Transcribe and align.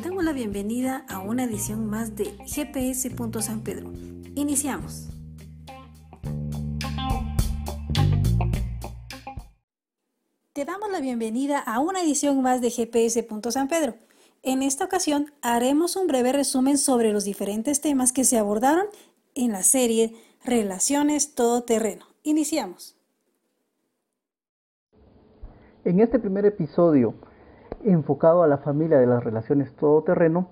Te 0.00 0.08
damos 0.08 0.24
la 0.24 0.32
bienvenida 0.32 1.04
a 1.10 1.18
una 1.18 1.44
edición 1.44 1.84
más 1.84 2.16
de 2.16 2.34
GPS. 2.46 3.10
San 3.42 3.60
Pedro. 3.60 3.92
Iniciamos. 4.34 5.10
Te 10.54 10.64
damos 10.64 10.90
la 10.90 11.00
bienvenida 11.00 11.58
a 11.58 11.80
una 11.80 12.00
edición 12.00 12.40
más 12.40 12.62
de 12.62 12.70
GPS. 12.70 13.28
San 13.50 13.68
Pedro. 13.68 13.96
En 14.42 14.62
esta 14.62 14.86
ocasión 14.86 15.34
haremos 15.42 15.96
un 15.96 16.06
breve 16.06 16.32
resumen 16.32 16.78
sobre 16.78 17.12
los 17.12 17.24
diferentes 17.24 17.82
temas 17.82 18.12
que 18.12 18.24
se 18.24 18.38
abordaron 18.38 18.86
en 19.34 19.52
la 19.52 19.62
serie 19.62 20.14
Relaciones 20.42 21.34
Todoterreno. 21.34 22.06
Iniciamos. 22.22 22.96
En 25.84 26.00
este 26.00 26.18
primer 26.18 26.46
episodio 26.46 27.14
enfocado 27.84 28.42
a 28.42 28.48
la 28.48 28.58
familia 28.58 28.98
de 28.98 29.06
las 29.06 29.22
relaciones 29.22 29.74
todoterreno, 29.76 30.48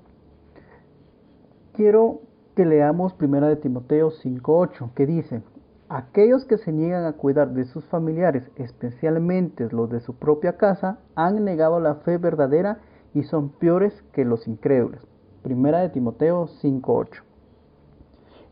quiero 1.73 2.21
que 2.55 2.67
leamos 2.67 3.13
primera 3.15 3.49
de 3.49 3.57
Timoteo 3.57 4.11
5.8, 4.11 4.93
que 4.95 5.07
dice, 5.07 5.43
aquellos 5.89 6.45
que 6.45 6.59
se 6.59 6.73
niegan 6.73 7.05
a 7.05 7.13
cuidar 7.13 7.53
de 7.53 7.65
sus 7.65 7.85
familiares, 7.87 8.51
especialmente 8.57 9.69
los 9.71 9.91
de 9.91 10.01
su 10.01 10.15
propia 10.15 10.57
casa, 10.57 10.99
han 11.15 11.45
negado 11.45 11.81
la 11.81 11.97
fe 11.97 12.19
verdadera 12.19 12.79
y 13.15 13.23
son 13.23 13.51
peores 13.51 14.03
que 14.13 14.25
los 14.25 14.47
incrédulos. 14.49 15.07
Primera 15.43 15.81
de 15.81 15.89
Timoteo 15.91 16.47
5.8. 16.63 17.23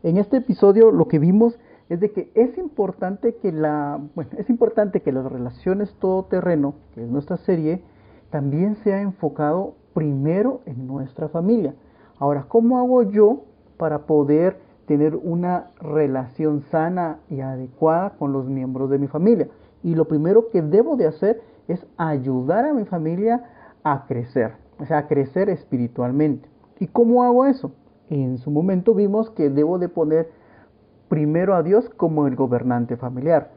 En 0.03 0.17
este 0.17 0.37
episodio 0.37 0.91
lo 0.91 1.07
que 1.07 1.19
vimos 1.19 1.59
es 1.89 1.99
de 1.99 2.11
que 2.11 2.31
es 2.33 2.57
importante 2.57 3.35
que 3.35 3.51
la, 3.51 3.99
bueno, 4.15 4.31
es 4.37 4.49
importante 4.49 5.01
que 5.01 5.11
las 5.11 5.25
relaciones 5.25 5.93
todoterreno, 5.95 6.75
que 6.93 7.03
es 7.03 7.09
nuestra 7.09 7.37
serie, 7.37 7.83
también 8.29 8.75
se 8.77 8.93
ha 8.93 9.01
enfocado 9.01 9.75
primero 9.93 10.61
en 10.65 10.87
nuestra 10.87 11.29
familia. 11.29 11.73
Ahora, 12.19 12.45
¿cómo 12.47 12.77
hago 12.79 13.03
yo 13.03 13.43
para 13.77 14.05
poder 14.05 14.59
tener 14.85 15.15
una 15.15 15.71
relación 15.79 16.61
sana 16.71 17.19
y 17.29 17.41
adecuada 17.41 18.11
con 18.17 18.33
los 18.33 18.47
miembros 18.47 18.89
de 18.89 18.99
mi 18.99 19.07
familia? 19.07 19.47
Y 19.83 19.95
lo 19.95 20.05
primero 20.05 20.49
que 20.49 20.61
debo 20.61 20.95
de 20.95 21.07
hacer 21.07 21.41
es 21.67 21.85
ayudar 21.97 22.65
a 22.65 22.73
mi 22.73 22.85
familia 22.85 23.43
a 23.83 24.05
crecer, 24.07 24.53
o 24.79 24.85
sea, 24.85 24.99
a 24.99 25.07
crecer 25.07 25.49
espiritualmente. 25.49 26.49
¿Y 26.79 26.87
cómo 26.87 27.23
hago 27.23 27.45
eso? 27.45 27.71
En 28.09 28.37
su 28.37 28.51
momento 28.51 28.93
vimos 28.93 29.29
que 29.31 29.49
debo 29.49 29.79
de 29.79 29.89
poner 29.89 30.29
primero 31.09 31.55
a 31.55 31.63
Dios 31.63 31.89
como 31.89 32.27
el 32.27 32.35
gobernante 32.35 32.97
familiar 32.97 33.56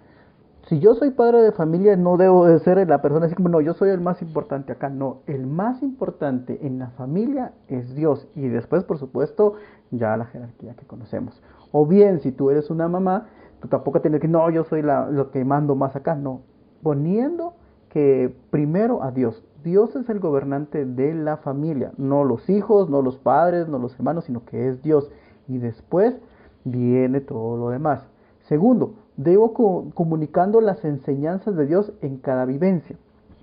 si 0.67 0.79
yo 0.79 0.95
soy 0.95 1.11
padre 1.11 1.43
de 1.43 1.53
familia, 1.53 1.97
no 1.97 2.17
debo 2.17 2.47
de 2.47 2.59
ser 2.61 2.87
la 2.89 3.03
persona 3.03 3.27
así 3.27 3.35
como, 3.35 3.49
no, 3.49 3.61
yo 3.61 3.75
soy 3.75 3.91
el 3.91 4.01
más 4.01 4.23
importante 4.23 4.73
acá. 4.73 4.89
No, 4.89 5.23
el 5.27 5.47
más 5.47 5.83
importante 5.83 6.65
en 6.67 6.79
la 6.79 6.91
familia 6.91 7.53
es 7.69 7.95
Dios. 7.95 8.29
Y 8.35 8.49
después, 8.49 8.85
por 8.85 8.99
supuesto, 8.99 9.55
ya 9.91 10.17
la 10.17 10.27
jerarquía 10.27 10.75
que 10.75 10.87
conocemos. 10.87 11.43
O 11.73 11.87
bien, 11.87 12.21
si 12.21 12.33
tú 12.33 12.51
eres 12.51 12.71
una 12.71 12.89
mamá, 12.89 13.29
tú 13.61 13.69
tampoco 13.69 14.01
tienes 14.01 14.21
que, 14.21 14.29
no, 14.29 14.49
yo 14.51 14.65
soy 14.65 14.83
la, 14.83 15.09
lo 15.09 15.31
que 15.31 15.45
mando 15.45 15.75
más 15.75 15.97
acá. 15.97 16.15
No, 16.15 16.43
poniendo 16.83 17.55
que 17.89 18.35
primero 18.51 19.03
a 19.03 19.11
Dios. 19.11 19.43
Dios 19.65 19.95
es 19.97 20.09
el 20.09 20.21
gobernante 20.21 20.87
de 20.87 21.15
la 21.15 21.37
familia, 21.37 21.93
no 21.99 22.25
los 22.25 22.49
hijos, 22.49 22.89
no 22.89 23.03
los 23.03 23.19
padres, 23.19 23.69
no 23.69 23.79
los 23.79 23.95
hermanos, 23.95 24.25
sino 24.25 24.45
que 24.45 24.69
es 24.69 24.83
Dios. 24.83 25.11
Y 25.49 25.59
después 25.59 26.19
viene 26.65 27.21
todo 27.21 27.57
lo 27.57 27.71
demás. 27.71 28.09
Segundo, 28.43 28.95
debo 29.23 29.53
comunicando 29.95 30.63
las 30.63 30.83
enseñanzas 30.83 31.55
de 31.55 31.67
Dios 31.67 31.93
en 32.01 32.17
cada 32.17 32.47
vivencia. 32.47 32.97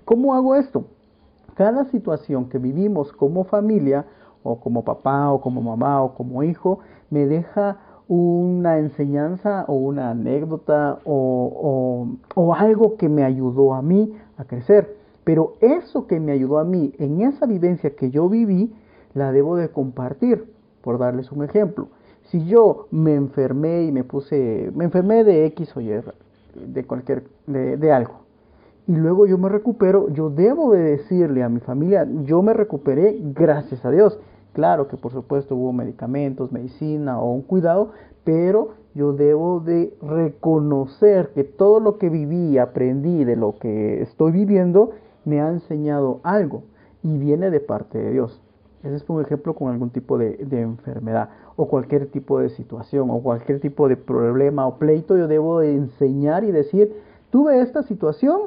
¿Cómo 0.04 0.34
hago 0.34 0.56
esto? 0.56 0.86
Cada 1.54 1.84
situación 1.84 2.48
que 2.48 2.58
vivimos 2.58 3.12
como 3.12 3.44
familia, 3.44 4.04
o 4.42 4.58
como 4.58 4.82
papá, 4.82 5.30
o 5.30 5.40
como 5.40 5.62
mamá, 5.62 6.02
o 6.02 6.14
como 6.14 6.42
hijo, 6.42 6.80
me 7.10 7.26
deja 7.26 7.78
una 8.08 8.78
enseñanza 8.78 9.66
o 9.68 9.74
una 9.74 10.10
anécdota 10.10 10.98
o, 11.04 12.08
o, 12.34 12.54
algo 12.54 12.96
que 12.96 13.08
me 13.08 13.22
ayudó 13.22 13.74
a 13.74 13.82
mí 13.82 14.12
a 14.36 14.44
crecer. 14.44 14.96
Pero 15.22 15.52
eso 15.60 16.06
que 16.06 16.18
me 16.18 16.32
ayudó 16.32 16.58
a 16.58 16.64
mí 16.64 16.92
en 16.98 17.20
esa 17.20 17.46
vivencia 17.46 17.94
que 17.94 18.10
yo 18.10 18.28
viví, 18.28 18.74
la 19.14 19.30
debo 19.30 19.56
de 19.56 19.68
compartir. 19.68 20.52
Por 20.82 20.98
darles 20.98 21.30
un 21.30 21.44
ejemplo, 21.44 21.88
si 22.30 22.44
yo 22.46 22.88
me 22.90 23.14
enfermé 23.14 23.84
y 23.84 23.92
me 23.92 24.04
puse, 24.04 24.70
me 24.74 24.84
enfermé 24.84 25.24
de 25.24 25.46
X 25.46 25.76
o 25.76 25.80
Y, 25.80 25.90
de 26.54 26.84
cualquier, 26.84 27.24
de, 27.46 27.92
algo, 27.92 28.20
y 28.86 28.92
luego 28.92 29.26
yo 29.26 29.38
me 29.38 29.48
recupero, 29.48 30.08
yo 30.10 30.30
debo 30.30 30.72
de 30.72 30.80
decirle 30.80 31.42
a 31.42 31.48
mi 31.48 31.60
familia, 31.60 32.06
yo 32.24 32.42
me 32.42 32.52
recuperé 32.52 33.18
gracias 33.34 33.84
a 33.84 33.90
Dios. 33.90 34.18
Claro 34.52 34.88
que 34.88 34.96
por 34.96 35.12
supuesto 35.12 35.54
hubo 35.54 35.72
medicamentos, 35.72 36.52
medicina 36.52 37.20
o 37.20 37.32
un 37.32 37.42
cuidado, 37.42 37.92
pero 38.24 38.70
yo 38.94 39.12
debo 39.12 39.60
de 39.60 39.94
reconocer 40.02 41.30
que 41.34 41.44
todo 41.44 41.80
lo 41.80 41.98
que 41.98 42.08
viví, 42.08 42.58
aprendí 42.58 43.24
de 43.24 43.36
lo 43.36 43.58
que 43.58 44.02
estoy 44.02 44.32
viviendo, 44.32 44.90
me 45.24 45.40
ha 45.40 45.50
enseñado 45.50 46.20
algo 46.24 46.62
y 47.02 47.16
viene 47.18 47.50
de 47.50 47.60
parte 47.60 47.98
de 47.98 48.10
Dios. 48.10 48.42
Ese 48.82 48.96
es 48.96 49.04
un 49.08 49.20
ejemplo 49.20 49.54
con 49.54 49.72
algún 49.72 49.90
tipo 49.90 50.18
de, 50.18 50.38
enfermedad 50.50 51.30
o 51.60 51.66
cualquier 51.66 52.06
tipo 52.06 52.38
de 52.38 52.50
situación 52.50 53.10
o 53.10 53.20
cualquier 53.20 53.58
tipo 53.58 53.88
de 53.88 53.96
problema 53.96 54.68
o 54.68 54.78
pleito. 54.78 55.18
Yo 55.18 55.26
debo 55.26 55.58
de 55.58 55.74
enseñar 55.74 56.44
y 56.44 56.52
decir, 56.52 56.94
tuve 57.30 57.60
esta 57.60 57.82
situación 57.82 58.42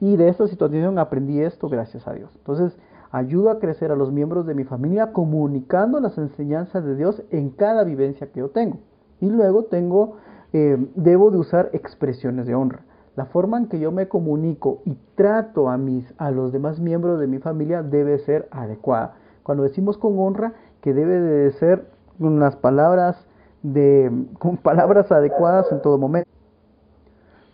y 0.00 0.16
de 0.16 0.30
esta 0.30 0.48
situación 0.48 0.98
aprendí 0.98 1.40
esto 1.40 1.68
gracias 1.68 2.08
a 2.08 2.14
Dios. 2.14 2.34
Entonces, 2.38 2.74
ayudo 3.10 3.50
a 3.50 3.58
crecer 3.58 3.92
a 3.92 3.96
los 3.96 4.10
miembros 4.10 4.46
de 4.46 4.54
mi 4.54 4.64
familia 4.64 5.12
comunicando 5.12 6.00
las 6.00 6.16
enseñanzas 6.16 6.86
de 6.86 6.96
Dios 6.96 7.22
en 7.30 7.50
cada 7.50 7.84
vivencia 7.84 8.28
que 8.32 8.40
yo 8.40 8.48
tengo. 8.48 8.78
Y 9.20 9.28
luego 9.28 9.64
tengo, 9.64 10.16
eh, 10.54 10.88
debo 10.94 11.30
de 11.30 11.36
usar 11.36 11.68
expresiones 11.74 12.46
de 12.46 12.54
honra. 12.54 12.86
La 13.14 13.26
forma 13.26 13.58
en 13.58 13.68
que 13.68 13.78
yo 13.78 13.92
me 13.92 14.08
comunico 14.08 14.80
y 14.86 14.96
trato 15.16 15.68
a, 15.68 15.76
mis, 15.76 16.14
a 16.16 16.30
los 16.30 16.50
demás 16.50 16.80
miembros 16.80 17.20
de 17.20 17.26
mi 17.26 17.40
familia 17.40 17.82
debe 17.82 18.16
ser 18.20 18.48
adecuada. 18.50 19.16
Cuando 19.42 19.64
decimos 19.64 19.98
con 19.98 20.18
honra, 20.18 20.54
que 20.80 20.94
debe 20.94 21.20
de 21.20 21.52
ser 21.52 21.93
unas 22.18 22.56
palabras 22.56 23.26
de, 23.62 24.10
con 24.38 24.56
palabras 24.56 25.10
adecuadas 25.10 25.70
en 25.72 25.82
todo 25.82 25.98
momento. 25.98 26.28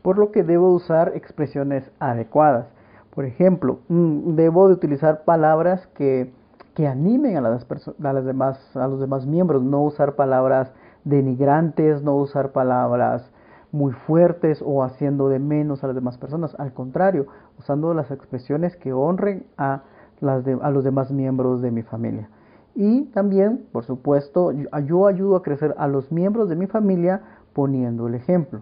Por 0.03 0.19
lo 0.19 0.33
que 0.33 0.43
debo 0.43 0.73
usar 0.73 1.13
expresiones 1.15 1.91
adecuadas. 1.99 2.67
Por 3.15 3.25
ejemplo, 3.25 3.81
mm, 3.89 4.35
debo 4.35 4.69
de 4.69 4.75
utilizar 4.75 5.25
palabras 5.25 5.87
que, 5.89 6.33
que 6.75 6.87
animen 6.87 7.37
a 7.37 7.41
las, 7.41 7.67
a, 8.03 8.13
las 8.13 8.25
demás, 8.25 8.77
a 8.77 8.87
los 8.89 9.01
demás 9.01 9.27
miembros, 9.27 9.63
no 9.63 9.83
usar 9.83 10.15
palabras 10.15 10.73
denigrantes, 11.05 12.03
no 12.03 12.17
usar 12.17 12.53
palabras 12.53 13.31
muy 13.73 13.93
fuertes 13.93 14.63
o 14.65 14.83
haciendo 14.83 15.29
de 15.29 15.39
menos 15.39 15.85
a 15.85 15.89
las 15.89 15.97
demás 15.97 16.19
personas. 16.19 16.55
Al 16.59 16.73
contrario, 16.73 17.27
usando 17.59 17.93
las 17.95 18.11
expresiones 18.11 18.77
que 18.77 18.93
honren 18.93 19.45
a 19.59 19.83
a 20.23 20.71
los 20.71 20.85
demás 20.85 21.11
miembros 21.11 21.63
de 21.63 21.71
mi 21.71 21.83
familia. 21.83 22.29
Y 22.75 23.03
también, 23.07 23.67
por 23.73 23.85
supuesto, 23.85 24.53
yo 24.53 25.07
ayudo 25.07 25.37
a 25.37 25.43
crecer 25.43 25.75
a 25.79 25.89
los 25.89 26.11
miembros 26.13 26.49
de 26.49 26.57
mi 26.57 26.67
familia 26.67 27.21
poniendo 27.53 28.07
el 28.07 28.15
ejemplo. 28.15 28.61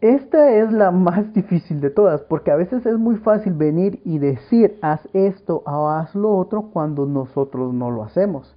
Esta 0.00 0.50
es 0.50 0.70
la 0.70 0.90
más 0.90 1.32
difícil 1.32 1.80
de 1.80 1.88
todas, 1.88 2.20
porque 2.22 2.50
a 2.50 2.56
veces 2.56 2.84
es 2.84 2.98
muy 2.98 3.16
fácil 3.16 3.54
venir 3.54 4.00
y 4.04 4.18
decir, 4.18 4.78
haz 4.82 5.08
esto 5.14 5.62
o 5.64 5.88
haz 5.88 6.14
lo 6.14 6.36
otro 6.36 6.70
cuando 6.72 7.06
nosotros 7.06 7.72
no 7.72 7.90
lo 7.90 8.04
hacemos. 8.04 8.54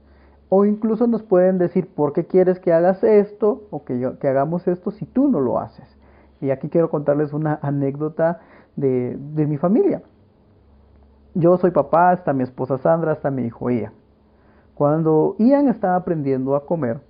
O 0.49 0.65
incluso 0.65 1.07
nos 1.07 1.23
pueden 1.23 1.57
decir, 1.57 1.87
¿por 1.87 2.11
qué 2.11 2.25
quieres 2.25 2.59
que 2.59 2.73
hagas 2.73 3.01
esto 3.03 3.63
o 3.69 3.85
que, 3.85 3.93
hagamos 4.23 4.67
esto 4.67 4.91
si 4.91 5.05
tú 5.05 5.29
no 5.29 5.39
lo 5.39 5.59
haces? 5.59 5.87
Y 6.41 6.51
aquí 6.51 6.67
quiero 6.67 6.89
contarles 6.89 7.31
una 7.31 7.59
anécdota 7.61 8.41
de, 8.75 9.17
de 9.17 9.47
mi 9.47 9.57
familia. 9.57 10.01
Yo 11.33 11.57
soy 11.57 11.71
papá, 11.71 12.13
está 12.13 12.33
mi 12.33 12.43
esposa 12.43 12.77
Sandra, 12.77 13.13
está 13.13 13.31
mi 13.31 13.43
hijo 13.43 13.69
Ian. 13.69 13.93
Cuando 14.73 15.35
Ian 15.39 15.69
estaba 15.69 15.95
aprendiendo 15.95 16.55
a 16.55 16.65
comer, 16.65 17.01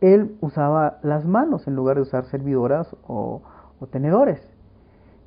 él 0.00 0.36
usaba 0.40 0.98
las 1.02 1.24
manos 1.24 1.68
en 1.68 1.76
lugar 1.76 1.96
de 1.96 2.02
usar 2.02 2.24
servidoras 2.24 2.96
o, 3.06 3.42
tenedores. 3.90 4.40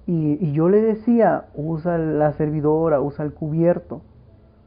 Y, 0.07 0.51
yo 0.51 0.69
le 0.69 0.81
decía, 0.81 1.45
usa 1.55 1.97
la 1.97 2.33
servidora, 2.33 3.01
usa 3.01 3.25
el 3.25 3.33
cubierto, 3.33 4.01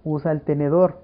usa 0.04 0.32
el 0.32 0.42
tenedor. 0.42 0.96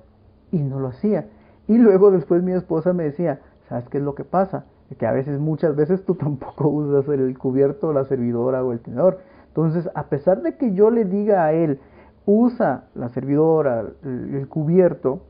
Y 0.53 0.59
no 0.59 0.81
lo 0.81 0.89
hacía. 0.89 1.27
Y 1.67 1.79
luego 1.79 2.11
después 2.11 2.43
mi 2.43 2.53
esposa 2.53 2.93
me 2.93 3.05
decía, 3.05 3.41
¿sabes 3.69 3.89
qué 3.89 3.99
es 3.99 4.05
lo 4.05 4.15
que 4.15 4.25
pasa? 4.25 4.65
Que 4.99 5.07
a 5.07 5.13
veces, 5.13 5.41
muchas 5.41 5.75
veces 5.75 6.05
tú 6.05 6.15
tampoco 6.15 6.69
usas 6.69 7.09
el 7.09 7.37
cubierto, 7.37 7.93
la 7.93 8.05
servidora 8.05 8.63
o 8.63 8.73
el 8.73 8.81
tenedor. 8.81 9.19
Entonces, 9.55 9.89
a 9.95 10.09
pesar 10.09 10.43
de 10.43 10.57
que 10.57 10.75
yo 10.75 10.91
le 10.91 11.05
diga 11.05 11.45
a 11.45 11.53
él, 11.53 11.79
usa 12.27 12.87
la 12.97 13.09
servidora, 13.11 13.85
el, 14.03 14.49
cubierto, 14.49 15.21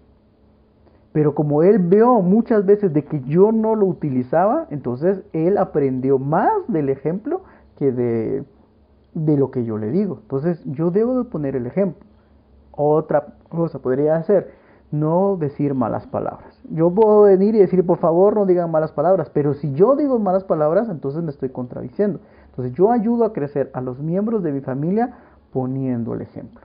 pero 1.13 1.35
como 1.35 1.63
él 1.63 1.79
vio 1.79 2.23
muchas 2.23 2.65
veces 2.65 2.95
de 2.95 3.05
que 3.05 3.21
yo 3.21 3.53
no 3.53 3.75
lo 3.75 3.85
utilizaba, 3.85 4.67
entonces 4.71 5.23
él 5.35 5.59
aprendió 5.59 6.19
más 6.19 6.51
del 6.69 6.89
ejemplo 6.89 7.43
que 7.79 7.93
de, 7.93 8.45
de 9.13 9.37
lo 9.37 9.51
que 9.51 9.67
yo 9.67 9.77
le 9.77 9.91
digo. 9.91 10.21
Entonces 10.23 10.59
yo 10.65 10.91
debo 10.91 11.19
de 11.19 11.25
poner 11.25 11.55
el 11.55 11.67
ejemplo. 11.67 12.07
Otra 12.71 13.35
cosa 13.51 13.79
podría 13.79 14.23
ser 14.23 14.53
no 14.91 15.37
decir 15.37 15.75
malas 15.75 16.07
palabras. 16.07 16.59
Yo 16.71 16.91
puedo 16.91 17.23
venir 17.23 17.55
y 17.55 17.59
decir, 17.59 17.85
por 17.85 17.99
favor, 17.99 18.37
no 18.37 18.47
digan 18.47 18.71
malas 18.71 18.93
palabras, 18.93 19.31
pero 19.35 19.53
si 19.53 19.73
yo 19.75 19.97
digo 19.97 20.19
malas 20.19 20.45
palabras, 20.45 20.89
entonces 20.89 21.23
me 21.23 21.31
estoy 21.31 21.51
contradiciendo. 21.51 22.21
Entonces 22.55 22.75
yo 22.75 22.93
ayudo 22.93 23.25
a 23.25 23.33
crecer 23.33 23.71
a 23.75 23.81
los 23.81 23.99
miembros 23.99 24.45
de 24.45 24.53
mi 24.53 24.61
familia 24.61 25.13
poniendo 25.53 26.15
el 26.15 26.21
ejemplo. 26.21 26.61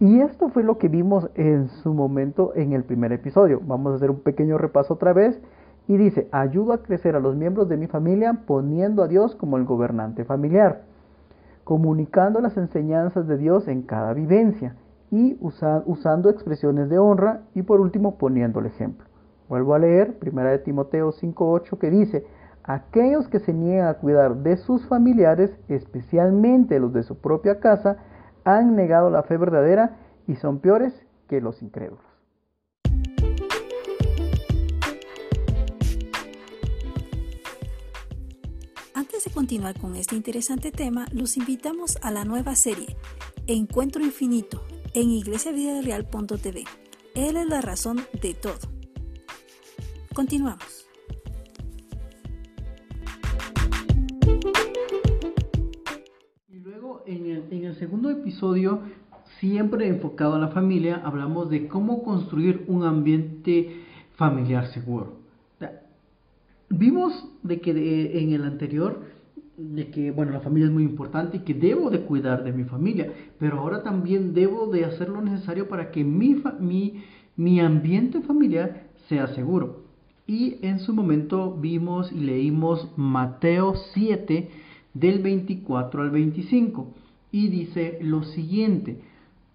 Y 0.00 0.20
esto 0.20 0.48
fue 0.48 0.64
lo 0.64 0.78
que 0.78 0.88
vimos 0.88 1.30
en 1.36 1.68
su 1.68 1.94
momento 1.94 2.52
en 2.56 2.72
el 2.72 2.82
primer 2.82 3.12
episodio. 3.12 3.60
Vamos 3.64 3.92
a 3.92 3.96
hacer 3.96 4.10
un 4.10 4.18
pequeño 4.18 4.58
repaso 4.58 4.94
otra 4.94 5.12
vez. 5.12 5.40
Y 5.86 5.96
dice, 5.96 6.28
ayudo 6.32 6.72
a 6.72 6.82
crecer 6.82 7.14
a 7.14 7.20
los 7.20 7.36
miembros 7.36 7.68
de 7.68 7.76
mi 7.76 7.86
familia 7.86 8.40
poniendo 8.46 9.04
a 9.04 9.08
Dios 9.08 9.36
como 9.36 9.58
el 9.58 9.64
gobernante 9.64 10.24
familiar, 10.24 10.82
comunicando 11.62 12.40
las 12.40 12.56
enseñanzas 12.56 13.28
de 13.28 13.36
Dios 13.36 13.68
en 13.68 13.82
cada 13.82 14.12
vivencia 14.12 14.74
y 15.12 15.38
usando 15.40 16.30
expresiones 16.30 16.88
de 16.88 16.98
honra 16.98 17.42
y 17.54 17.62
por 17.62 17.80
último 17.80 18.16
poniendo 18.18 18.58
el 18.58 18.66
ejemplo. 18.66 19.06
Vuelvo 19.48 19.74
a 19.74 19.78
leer 19.78 20.16
1 20.20 20.44
de 20.44 20.58
Timoteo 20.58 21.12
5.8 21.12 21.78
que 21.78 21.90
dice, 21.90 22.24
aquellos 22.64 23.28
que 23.28 23.40
se 23.40 23.52
niegan 23.52 23.88
a 23.88 23.94
cuidar 23.94 24.36
de 24.36 24.56
sus 24.56 24.86
familiares, 24.86 25.50
especialmente 25.68 26.78
los 26.78 26.92
de 26.92 27.02
su 27.02 27.18
propia 27.18 27.60
casa, 27.60 27.96
han 28.44 28.76
negado 28.76 29.10
la 29.10 29.22
fe 29.22 29.36
verdadera 29.36 29.96
y 30.26 30.36
son 30.36 30.60
peores 30.60 30.94
que 31.28 31.40
los 31.40 31.62
incrédulos. 31.62 32.04
Antes 38.94 39.24
de 39.24 39.30
continuar 39.32 39.78
con 39.78 39.96
este 39.96 40.16
interesante 40.16 40.70
tema, 40.70 41.06
los 41.12 41.36
invitamos 41.36 41.98
a 42.02 42.10
la 42.10 42.24
nueva 42.24 42.54
serie 42.54 42.96
Encuentro 43.46 44.02
Infinito 44.02 44.62
en 44.94 45.10
iglesiavidareal.tv. 45.10 46.64
Él 47.14 47.36
es 47.36 47.46
la 47.46 47.60
razón 47.60 48.00
de 48.20 48.34
todo. 48.34 48.58
Continuamos. 50.14 50.91
En 57.06 57.26
el, 57.26 57.44
en 57.50 57.64
el 57.64 57.74
segundo 57.76 58.10
episodio, 58.10 58.80
siempre 59.40 59.88
enfocado 59.88 60.36
en 60.36 60.42
la 60.42 60.48
familia, 60.48 61.00
hablamos 61.04 61.50
de 61.50 61.68
cómo 61.68 62.02
construir 62.02 62.64
un 62.68 62.84
ambiente 62.84 63.82
familiar 64.16 64.68
seguro. 64.68 65.22
Vimos 66.68 67.28
de 67.42 67.60
que 67.60 67.70
en 68.22 68.32
el 68.32 68.44
anterior 68.44 69.00
de 69.58 69.90
que, 69.90 70.10
bueno, 70.10 70.32
la 70.32 70.40
familia 70.40 70.66
es 70.66 70.72
muy 70.72 70.84
importante 70.84 71.36
y 71.36 71.40
que 71.40 71.54
debo 71.54 71.90
de 71.90 72.00
cuidar 72.00 72.44
de 72.44 72.52
mi 72.52 72.64
familia, 72.64 73.12
pero 73.38 73.60
ahora 73.60 73.82
también 73.82 74.32
debo 74.32 74.66
de 74.68 74.86
hacer 74.86 75.08
lo 75.08 75.20
necesario 75.20 75.68
para 75.68 75.90
que 75.90 76.02
mi, 76.02 76.42
mi, 76.58 77.02
mi 77.36 77.60
ambiente 77.60 78.22
familiar 78.22 78.84
sea 79.08 79.26
seguro. 79.28 79.82
Y 80.26 80.56
en 80.62 80.78
su 80.78 80.94
momento 80.94 81.54
vimos 81.60 82.10
y 82.10 82.20
leímos 82.20 82.88
Mateo 82.96 83.74
7 83.92 84.48
del 84.94 85.20
24 85.20 86.02
al 86.02 86.10
25 86.10 86.94
y 87.30 87.48
dice 87.48 87.98
lo 88.02 88.22
siguiente, 88.24 89.00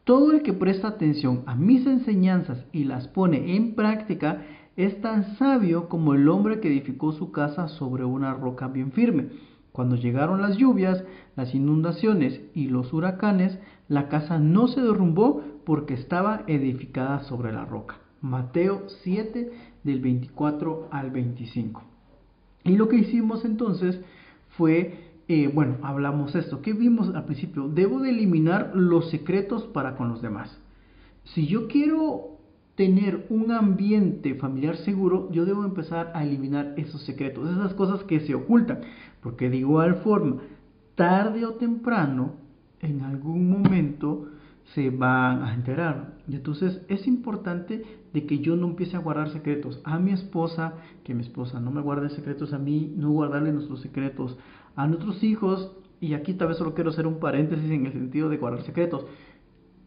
todo 0.04 0.32
el 0.32 0.42
que 0.42 0.54
presta 0.54 0.88
atención 0.88 1.44
a 1.46 1.56
mis 1.56 1.86
enseñanzas 1.86 2.66
y 2.72 2.86
las 2.86 3.08
pone 3.08 3.56
en 3.56 3.76
práctica 3.76 4.46
es 4.78 5.02
tan 5.02 5.36
sabio 5.38 5.90
como 5.90 6.14
el 6.14 6.30
hombre 6.30 6.60
que 6.60 6.70
edificó 6.70 7.12
su 7.12 7.32
casa 7.32 7.68
sobre 7.68 8.06
una 8.06 8.34
roca 8.34 8.68
bien 8.68 8.92
firme. 8.92 9.28
Cuando 9.72 9.96
llegaron 9.96 10.42
las 10.42 10.58
lluvias, 10.58 11.04
las 11.36 11.54
inundaciones 11.54 12.42
y 12.54 12.68
los 12.68 12.94
huracanes, 12.94 13.60
la 13.90 14.08
casa 14.08 14.40
no 14.40 14.68
se 14.68 14.82
derrumbó 14.82 15.44
porque 15.66 15.94
estaba 15.94 16.44
edificada 16.48 17.24
sobre 17.24 17.52
la 17.52 17.66
roca. 17.66 17.98
Mateo 18.22 18.84
7 19.04 19.52
del 19.84 20.00
24 20.00 20.88
al 20.92 21.12
25. 21.12 21.84
Y 22.64 22.76
lo 22.76 22.88
que 22.88 22.98
hicimos 22.98 23.46
entonces 23.46 24.00
fue, 24.58 25.07
eh, 25.28 25.52
bueno, 25.54 25.78
hablamos 25.82 26.36
esto. 26.36 26.62
¿Qué 26.62 26.74
vimos 26.74 27.14
al 27.14 27.26
principio? 27.26 27.68
Debo 27.68 28.00
de 28.00 28.10
eliminar 28.10 28.72
los 28.74 29.10
secretos 29.10 29.66
para 29.68 29.96
con 29.96 30.10
los 30.10 30.22
demás. 30.22 30.58
Si 31.24 31.48
yo 31.48 31.68
quiero 31.68 32.38
tener 32.76 33.26
un 33.30 33.52
ambiente 33.52 34.36
familiar 34.36 34.78
seguro, 34.78 35.30
yo 35.32 35.46
debo 35.46 35.66
empezar 35.66 36.12
a 36.14 36.24
eliminar 36.24 36.74
esos 36.78 37.02
secretos, 37.04 37.50
esas 37.50 37.74
cosas 37.74 38.04
que 38.04 38.22
se 38.22 38.36
ocultan, 38.36 38.82
porque 39.22 39.50
de 39.50 39.58
igual 39.58 39.96
forma, 39.96 40.38
tarde 40.96 41.46
o 41.46 41.56
temprano, 41.56 42.36
en 42.80 43.02
algún 43.02 43.50
momento 43.50 44.28
se 44.76 44.90
van 44.90 45.44
a 45.44 45.54
enterar. 45.54 46.14
Y 46.28 46.36
entonces 46.36 46.82
es 46.88 47.08
importante 47.08 47.84
de 48.14 48.26
que 48.26 48.40
yo 48.40 48.56
no 48.56 48.68
empiece 48.68 48.96
a 48.96 49.00
guardar 49.00 49.30
secretos 49.32 49.82
a 49.84 49.98
mi 49.98 50.12
esposa, 50.12 50.76
que 51.04 51.14
mi 51.14 51.22
esposa 51.22 51.60
no 51.60 51.72
me 51.72 51.82
guarde 51.82 52.10
secretos 52.10 52.54
a 52.54 52.60
mí, 52.60 52.94
no 52.96 53.12
guardarle 53.12 53.52
nuestros 53.52 53.82
secretos 53.82 54.38
a 54.78 54.88
nuestros 54.88 55.22
hijos. 55.24 55.74
Y 56.00 56.14
aquí 56.14 56.34
tal 56.36 56.48
vez 56.50 56.58
solo 56.58 56.74
quiero 56.74 56.92
hacer 56.92 57.06
un 57.06 57.20
paréntesis 57.20 57.70
en 57.70 57.88
el 57.88 57.92
sentido 57.92 58.30
de 58.30 58.38
guardar 58.38 58.64
secretos 58.64 59.06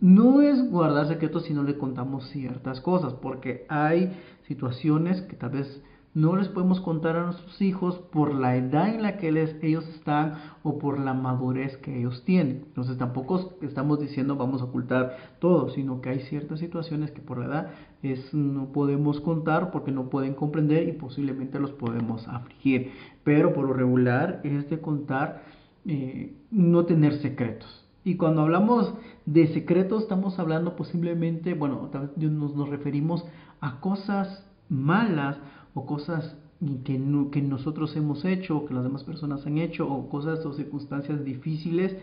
no 0.01 0.41
es 0.41 0.71
guardar 0.71 1.07
secretos 1.09 1.45
si 1.45 1.53
no 1.53 1.63
le 1.63 1.77
contamos 1.77 2.29
ciertas 2.31 2.81
cosas, 2.81 3.13
porque 3.15 3.67
hay 3.69 4.17
situaciones 4.49 5.21
que 5.23 5.37
tal 5.37 5.51
vez 5.51 5.83
no 6.13 6.35
les 6.35 6.49
podemos 6.49 6.81
contar 6.81 7.17
a 7.17 7.27
nuestros 7.27 7.63
hijos 7.63 7.97
por 8.11 8.35
la 8.35 8.57
edad 8.57 8.93
en 8.93 9.03
la 9.03 9.17
que 9.17 9.29
ellos 9.29 9.89
están 9.89 10.35
o 10.65 10.79
por 10.79 10.99
la 10.99 11.15
madurez 11.15 11.77
que 11.77 11.99
ellos 11.99 12.25
tienen. 12.25 12.65
Entonces 12.67 12.99
tampoco 12.99 13.55
estamos 13.63 14.01
diciendo 14.01 14.35
vamos 14.35 14.61
a 14.61 14.65
ocultar 14.65 15.17
todo, 15.39 15.71
sino 15.71 16.01
que 16.01 16.11
hay 16.11 16.21
ciertas 16.23 16.59
situaciones 16.59 17.13
que 17.13 17.21
por 17.21 17.39
la 17.39 17.47
edad 17.47 17.71
es, 18.03 18.35
no 18.35 18.73
podemos 18.73 19.21
contar 19.21 19.71
porque 19.71 19.93
no 19.93 20.11
pueden 20.11 20.35
comprender 20.35 20.89
y 20.89 20.93
posiblemente 20.93 21.61
los 21.61 21.71
podemos 21.73 22.27
afligir. 22.27 22.91
Pero 23.23 23.53
por 23.53 23.67
lo 23.67 23.73
regular 23.73 24.41
es 24.43 24.69
de 24.69 24.81
contar, 24.81 25.45
eh, 25.87 26.35
no 26.51 26.87
tener 26.87 27.21
secretos. 27.21 27.87
Y 28.03 28.17
cuando 28.17 28.43
hablamos 28.43 28.95
de 29.27 29.47
secretos, 29.49 30.03
estamos 30.03 30.39
hablando 30.39 30.75
posiblemente, 30.75 31.55
bueno, 31.55 31.91
nos, 32.17 32.57
nos 32.57 32.69
referimos 32.69 33.25
a 33.61 33.79
cosas 33.79 34.47
malas 34.71 35.37
o 35.75 35.87
cosas 35.87 36.37
que, 36.85 37.01
que 37.31 37.43
nosotros 37.43 37.97
hemos 37.97 38.25
hecho, 38.25 38.59
o 38.59 38.67
que 38.67 38.75
las 38.75 38.85
demás 38.85 39.05
personas 39.05 39.47
han 39.47 39.59
hecho, 39.59 39.91
o 39.91 40.09
cosas 40.09 40.45
o 40.45 40.53
circunstancias 40.53 41.25
difíciles 41.25 41.97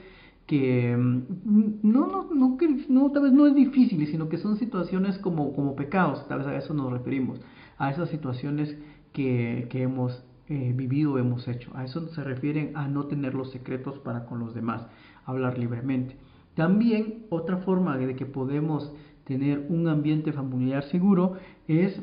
que 0.48 0.96
mm, 0.98 1.80
no, 1.84 2.08
no, 2.08 2.34
no, 2.34 2.58
que, 2.58 2.68
no, 2.90 3.12
tal 3.12 3.24
vez 3.24 3.34
no 3.34 3.46
es 3.46 3.54
difícil, 3.54 4.08
sino 4.08 4.30
que 4.30 4.38
son 4.38 4.58
situaciones 4.58 5.18
como, 5.20 5.54
como 5.54 5.76
pecados, 5.76 6.28
tal 6.28 6.40
vez 6.40 6.48
a 6.48 6.58
eso 6.58 6.74
nos 6.74 6.92
referimos, 6.92 7.40
a 7.78 7.92
esas 7.92 8.10
situaciones 8.10 8.76
que, 9.12 9.68
que 9.70 9.84
hemos 9.84 10.24
eh, 10.50 10.72
vivido, 10.74 11.18
hemos 11.18 11.48
hecho. 11.48 11.70
A 11.76 11.84
eso 11.84 12.08
se 12.08 12.24
refieren 12.24 12.72
a 12.76 12.88
no 12.88 13.08
tener 13.08 13.34
los 13.34 13.52
secretos 13.52 14.00
para 14.00 14.26
con 14.26 14.40
los 14.40 14.56
demás 14.56 14.88
hablar 15.26 15.58
libremente. 15.58 16.16
También 16.56 17.26
otra 17.30 17.58
forma 17.58 17.98
de 17.98 18.16
que 18.16 18.26
podemos 18.26 18.94
tener 19.26 19.66
un 19.70 19.90
ambiente 19.90 20.32
familiar 20.32 20.84
seguro 20.86 21.34
es 21.68 22.02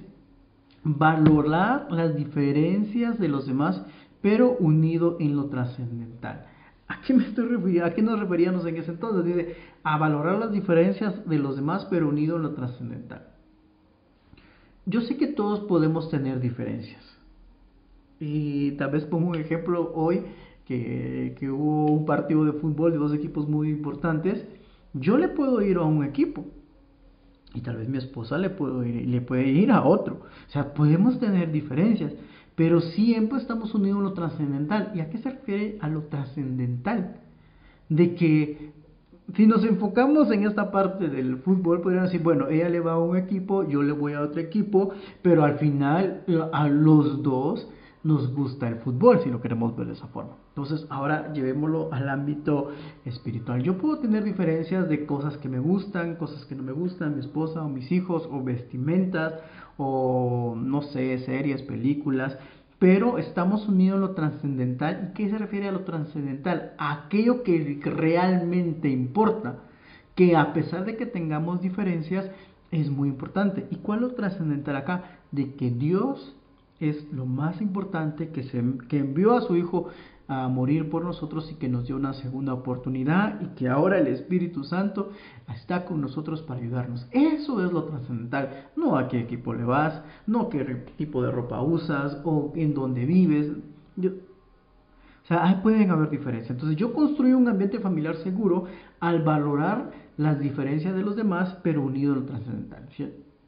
valorar 0.85 1.91
las 1.91 2.15
diferencias 2.15 3.19
de 3.19 3.29
los 3.29 3.47
demás, 3.47 3.83
pero 4.21 4.57
unido 4.59 5.17
en 5.19 5.35
lo 5.35 5.47
trascendental. 5.47 6.47
¿A 6.87 7.01
qué, 7.01 7.15
me 7.15 7.25
estoy? 7.25 7.79
¿A 7.79 7.95
qué 7.95 8.03
nos 8.03 8.21
referíamos 8.21 8.67
en 8.67 8.77
ese 8.77 8.93
entonces? 8.93 9.25
Dice, 9.25 9.57
a 9.83 9.97
valorar 9.99 10.39
las 10.39 10.53
diferencias 10.53 11.27
de 11.27 11.39
los 11.39 11.57
demás, 11.57 11.87
pero 11.91 12.09
unido 12.09 12.37
en 12.37 12.43
lo 12.43 12.53
trascendental. 12.53 13.27
Yo 14.87 15.01
sé 15.01 15.17
que 15.17 15.29
todos 15.29 15.61
podemos 15.61 16.11
tener 16.11 16.41
diferencias. 16.41 17.03
Y 18.21 18.73
tal 18.73 18.91
vez 18.91 19.05
pongo 19.07 19.29
un 19.29 19.37
ejemplo 19.37 19.93
hoy 19.95 20.23
que, 20.67 21.35
hubo 21.51 21.87
un 21.87 22.07
partido 22.07 22.45
de 22.45 22.53
fútbol 22.53 22.93
de 22.93 22.99
dos 22.99 23.15
equipos 23.15 23.49
muy 23.49 23.71
importantes, 23.71 24.45
yo 24.93 25.17
le 25.19 25.29
puedo 25.29 25.61
ir 25.63 25.79
a 25.79 25.83
un 25.83 26.05
equipo 26.05 26.47
y 27.55 27.61
tal 27.61 27.77
vez 27.77 27.89
mi 27.89 27.99
esposa 27.99 28.37
le, 28.37 28.51
puedo 28.51 28.85
ir, 28.85 29.07
le 29.07 29.21
puede 29.21 29.47
ir 29.49 29.71
a 29.71 29.85
otro. 29.85 30.23
O 30.49 30.51
sea, 30.51 30.75
podemos 30.75 31.21
tener 31.21 31.53
diferencias, 31.53 32.13
pero 32.57 32.81
siempre 32.81 33.39
estamos 33.39 33.75
unidos 33.75 33.99
en 33.99 34.05
lo 34.05 34.13
trascendental. 34.13 34.91
¿Y 34.95 35.01
a 35.01 35.09
qué 35.09 35.19
se 35.19 35.31
refiere 35.31 35.79
a 35.81 35.89
lo 35.89 36.03
trascendental? 36.03 37.17
De 37.89 38.15
que 38.17 38.73
si 39.35 39.47
nos 39.47 39.65
enfocamos 39.65 40.31
en 40.31 40.47
esta 40.47 40.71
parte 40.71 41.09
del 41.09 41.39
fútbol, 41.39 41.81
podrían 41.81 42.05
decir, 42.05 42.23
bueno, 42.23 42.49
ella 42.49 42.69
le 42.69 42.81
va 42.81 42.93
a 42.93 42.99
un 42.99 43.17
equipo, 43.17 43.67
yo 43.67 43.83
le 43.83 43.93
voy 43.93 44.13
a 44.13 44.21
otro 44.21 44.41
equipo, 44.41 44.91
pero 45.23 45.45
al 45.45 45.59
final 45.59 46.25
a 46.53 46.69
los 46.69 47.23
dos 47.23 47.69
nos 48.05 48.33
gusta 48.35 48.69
el 48.69 48.77
fútbol, 48.77 49.21
si 49.25 49.31
lo 49.31 49.41
queremos 49.41 49.75
ver 49.77 49.87
de 49.87 49.95
esa 49.95 50.07
forma. 50.09 50.37
Entonces, 50.51 50.87
ahora 50.91 51.33
llevémoslo 51.33 51.93
al 51.93 52.09
ámbito 52.09 52.71
espiritual. 53.05 53.63
Yo 53.63 53.79
puedo 53.79 53.99
tener 53.99 54.23
diferencias 54.23 54.89
de 54.89 55.07
cosas 55.07 55.39
que 55.39 55.49
me 55.49 55.59
gustan, 55.59 56.17
cosas 56.17 56.45
que 56.45 56.55
no 56.55 56.63
me 56.63 56.73
gustan, 56.73 57.15
mi 57.15 57.21
esposa 57.21 57.65
o 57.65 57.69
mis 57.69 57.91
hijos, 57.91 58.29
o 58.31 58.45
vestimentas, 58.45 59.35
o 59.79 60.55
no 60.57 60.83
sé, 60.83 61.19
series, 61.21 61.63
películas, 61.63 62.39
pero 62.79 63.17
estamos 63.17 63.67
unidos 63.69 63.97
en 63.97 64.01
lo 64.03 64.11
trascendental. 64.11 65.09
¿Y 65.11 65.15
qué 65.15 65.31
se 65.31 65.39
refiere 65.39 65.69
a 65.69 65.73
lo 65.73 65.81
trascendental? 65.81 66.75
Aquello 66.77 67.43
que 67.43 67.81
realmente 67.85 68.91
importa 68.91 69.61
que 70.15 70.37
a 70.37 70.53
pesar 70.53 70.85
de 70.85 70.97
que 70.97 71.07
tengamos 71.07 71.63
diferencias, 71.63 72.31
es 72.71 72.91
muy 72.91 73.09
importante. 73.09 73.67
¿Y 73.71 73.77
cuál 73.77 74.01
es 74.01 74.09
lo 74.09 74.15
trascendental 74.15 74.77
acá? 74.77 75.05
De 75.31 75.55
que 75.55 75.71
Dios 75.71 76.37
es 76.89 77.13
lo 77.13 77.27
más 77.27 77.61
importante, 77.61 78.31
que, 78.31 78.45
se, 78.45 78.63
que 78.89 78.99
envió 78.99 79.37
a 79.37 79.43
su 79.43 79.57
Hijo 79.57 79.89
a 80.27 80.49
morir 80.49 80.89
por 80.89 81.05
nosotros 81.05 81.51
y 81.53 81.57
que 81.57 81.69
nos 81.69 81.87
dio 81.87 81.97
una 81.97 82.15
segunda 82.15 82.55
oportunidad 82.55 83.41
y 83.43 83.49
que 83.55 83.69
ahora 83.69 83.99
el 83.99 84.07
Espíritu 84.07 84.65
Santo 84.65 85.11
está 85.55 85.85
con 85.85 86.01
nosotros 86.01 86.43
para 86.43 86.61
ayudarnos. 86.61 87.07
Eso 87.11 87.65
es 87.65 87.73
lo 87.73 87.85
trascendental, 87.85 88.69
no 88.77 88.97
a 88.97 89.09
qué 89.09 89.21
equipo 89.21 89.53
le 89.53 89.65
vas, 89.65 90.03
no 90.27 90.49
qué 90.49 90.65
tipo 90.97 91.23
de 91.23 91.31
ropa 91.31 91.61
usas 91.61 92.21
o 92.25 92.53
en 92.57 92.73
dónde 92.73 93.05
vives. 93.05 93.53
o 93.99 95.27
sea, 95.29 95.61
pueden 95.63 95.91
haber 95.91 96.09
diferencias. 96.09 96.51
Entonces 96.53 96.79
yo 96.79 96.95
construyo 96.95 97.37
un 97.37 97.49
ambiente 97.49 97.79
familiar 97.81 98.17
seguro 98.17 98.65
al 99.01 99.23
valorar 99.23 99.91
las 100.17 100.39
diferencias 100.39 100.95
de 100.95 101.03
los 101.03 101.17
demás, 101.17 101.59
pero 101.63 101.83
unido 101.83 102.15
a 102.15 102.17
lo 102.17 102.25
trascendental. 102.25 102.89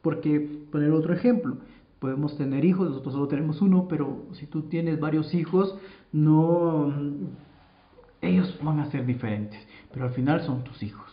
Porque, 0.03 0.67
poner 0.71 0.91
otro 0.91 1.13
ejemplo, 1.13 1.57
podemos 1.99 2.37
tener 2.37 2.63
hijos, 2.65 2.89
nosotros 2.89 3.13
solo 3.13 3.27
tenemos 3.27 3.61
uno, 3.61 3.87
pero 3.87 4.25
si 4.33 4.45
tú 4.45 4.63
tienes 4.63 4.99
varios 4.99 5.33
hijos, 5.33 5.77
no 6.11 6.93
ellos 8.21 8.57
van 8.61 8.79
a 8.79 8.91
ser 8.91 9.05
diferentes, 9.05 9.59
pero 9.93 10.05
al 10.05 10.11
final 10.11 10.41
son 10.41 10.63
tus 10.63 10.81
hijos, 10.83 11.05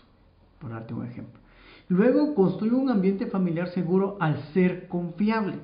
por 0.59 0.71
darte 0.71 0.95
un 0.95 1.07
ejemplo. 1.07 1.41
Luego 1.88 2.35
construye 2.35 2.75
un 2.75 2.91
ambiente 2.91 3.26
familiar 3.26 3.69
seguro 3.69 4.17
al 4.21 4.43
ser 4.55 4.88
confiable. 4.88 5.57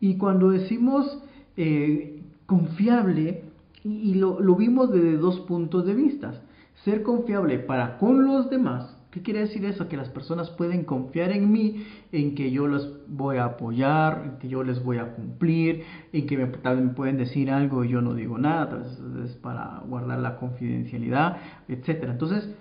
Y 0.00 0.16
cuando 0.16 0.50
decimos 0.50 1.22
eh, 1.56 2.22
confiable, 2.46 3.44
y, 3.82 4.14
lo, 4.14 4.40
lo, 4.40 4.54
vimos 4.54 4.92
desde 4.92 5.16
dos 5.16 5.40
puntos 5.40 5.86
de 5.86 5.94
vista, 5.94 6.42
ser 6.84 7.02
confiable 7.02 7.58
para 7.58 7.98
con 7.98 8.24
los 8.24 8.48
demás 8.48 8.99
¿Qué 9.10 9.22
quiere 9.22 9.40
decir 9.40 9.64
eso? 9.64 9.88
Que 9.88 9.96
las 9.96 10.08
personas 10.08 10.50
pueden 10.50 10.84
confiar 10.84 11.32
en 11.32 11.50
mí, 11.50 11.84
en 12.12 12.36
que 12.36 12.52
yo 12.52 12.68
los 12.68 12.96
voy 13.08 13.38
a 13.38 13.44
apoyar, 13.44 14.22
en 14.24 14.38
que 14.38 14.48
yo 14.48 14.62
les 14.62 14.82
voy 14.84 14.98
a 14.98 15.14
cumplir, 15.14 15.82
en 16.12 16.26
que 16.26 16.36
me, 16.36 16.46
tal 16.46 16.76
vez 16.76 16.84
me 16.86 16.92
pueden 16.92 17.16
decir 17.16 17.50
algo 17.50 17.84
y 17.84 17.88
yo 17.88 18.02
no 18.02 18.14
digo 18.14 18.38
nada, 18.38 18.68
tal 18.68 18.82
vez 18.82 19.30
es 19.30 19.36
para 19.36 19.82
guardar 19.88 20.20
la 20.20 20.36
confidencialidad, 20.36 21.38
etc. 21.66 22.04
Entonces, 22.04 22.54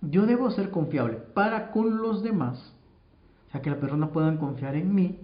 yo 0.00 0.26
debo 0.26 0.50
ser 0.50 0.70
confiable 0.70 1.18
para 1.34 1.70
con 1.70 1.98
los 1.98 2.24
demás, 2.24 2.74
o 3.48 3.52
sea, 3.52 3.62
que 3.62 3.70
las 3.70 3.78
personas 3.78 4.10
puedan 4.10 4.38
confiar 4.38 4.74
en 4.74 4.92
mí, 4.92 5.20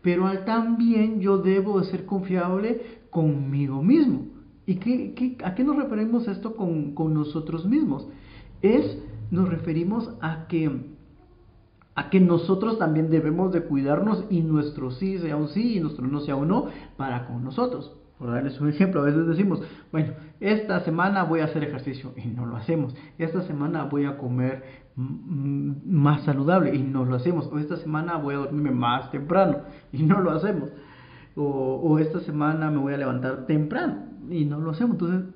pero 0.00 0.30
también 0.44 1.20
yo 1.20 1.38
debo 1.38 1.82
ser 1.82 2.06
confiable 2.06 3.00
conmigo 3.10 3.82
mismo. 3.82 4.26
¿Y 4.64 4.76
qué, 4.76 5.36
a 5.42 5.56
qué 5.56 5.64
nos 5.64 5.74
referimos 5.74 6.28
esto 6.28 6.54
con, 6.54 6.94
con 6.94 7.12
nosotros 7.12 7.66
mismos? 7.66 8.06
Es 8.62 8.98
nos 9.30 9.48
referimos 9.48 10.10
a 10.20 10.46
que, 10.46 10.92
a 11.94 12.10
que 12.10 12.20
nosotros 12.20 12.78
también 12.78 13.10
debemos 13.10 13.52
de 13.52 13.62
cuidarnos 13.62 14.24
y 14.30 14.42
nuestro 14.42 14.90
sí 14.90 15.18
sea 15.18 15.36
un 15.36 15.48
sí 15.48 15.76
y 15.76 15.80
nuestro 15.80 16.06
no 16.06 16.20
sea 16.20 16.36
un 16.36 16.48
no 16.48 16.66
para 16.96 17.26
con 17.26 17.44
nosotros. 17.44 17.96
Por 18.18 18.30
darles 18.30 18.60
un 18.60 18.68
ejemplo, 18.68 19.00
a 19.00 19.04
veces 19.04 19.26
decimos, 19.26 19.62
bueno, 19.92 20.12
esta 20.40 20.80
semana 20.80 21.24
voy 21.24 21.40
a 21.40 21.44
hacer 21.44 21.64
ejercicio 21.64 22.12
y 22.16 22.28
no 22.28 22.44
lo 22.44 22.56
hacemos. 22.56 22.94
Esta 23.16 23.40
semana 23.42 23.84
voy 23.84 24.04
a 24.04 24.18
comer 24.18 24.62
más 24.94 26.24
saludable 26.24 26.74
y 26.74 26.82
no 26.82 27.06
lo 27.06 27.14
hacemos. 27.16 27.48
O 27.50 27.58
esta 27.58 27.78
semana 27.78 28.18
voy 28.18 28.34
a 28.34 28.38
dormirme 28.38 28.72
más 28.72 29.10
temprano 29.10 29.60
y 29.90 30.02
no 30.02 30.20
lo 30.20 30.32
hacemos. 30.32 30.68
O, 31.34 31.44
o 31.44 31.98
esta 31.98 32.20
semana 32.20 32.70
me 32.70 32.76
voy 32.76 32.92
a 32.92 32.98
levantar 32.98 33.46
temprano 33.46 34.04
y 34.28 34.44
no 34.44 34.60
lo 34.60 34.72
hacemos. 34.72 34.92
Entonces, 35.00 35.34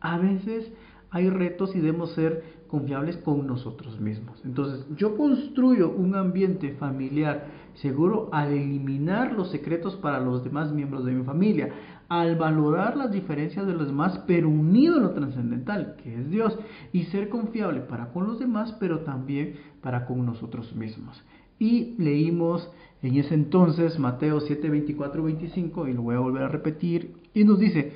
a 0.00 0.16
veces 0.16 0.72
hay 1.14 1.30
retos 1.30 1.76
y 1.76 1.80
debemos 1.80 2.10
ser 2.10 2.42
confiables 2.66 3.16
con 3.18 3.46
nosotros 3.46 4.00
mismos. 4.00 4.44
Entonces, 4.44 4.84
yo 4.96 5.16
construyo 5.16 5.90
un 5.90 6.16
ambiente 6.16 6.72
familiar 6.72 7.46
seguro 7.74 8.28
al 8.32 8.50
eliminar 8.50 9.32
los 9.32 9.52
secretos 9.52 9.94
para 9.94 10.18
los 10.18 10.42
demás 10.42 10.72
miembros 10.72 11.04
de 11.04 11.12
mi 11.12 11.22
familia, 11.22 11.72
al 12.08 12.34
valorar 12.34 12.96
las 12.96 13.12
diferencias 13.12 13.64
de 13.64 13.74
los 13.74 13.86
demás, 13.86 14.24
pero 14.26 14.48
unido 14.48 14.96
en 14.96 15.04
lo 15.04 15.10
trascendental, 15.10 15.94
que 16.02 16.16
es 16.16 16.28
Dios, 16.30 16.58
y 16.92 17.04
ser 17.04 17.28
confiable 17.28 17.82
para 17.82 18.12
con 18.12 18.26
los 18.26 18.40
demás, 18.40 18.76
pero 18.80 19.00
también 19.00 19.54
para 19.82 20.06
con 20.06 20.26
nosotros 20.26 20.74
mismos. 20.74 21.22
Y 21.60 21.94
leímos 21.98 22.68
en 23.02 23.14
ese 23.14 23.34
entonces 23.34 24.00
Mateo 24.00 24.40
7, 24.40 24.68
24, 24.68 25.22
25, 25.22 25.86
y 25.86 25.92
lo 25.92 26.02
voy 26.02 26.16
a 26.16 26.20
volver 26.20 26.42
a 26.42 26.48
repetir, 26.48 27.14
y 27.32 27.44
nos 27.44 27.60
dice, 27.60 27.92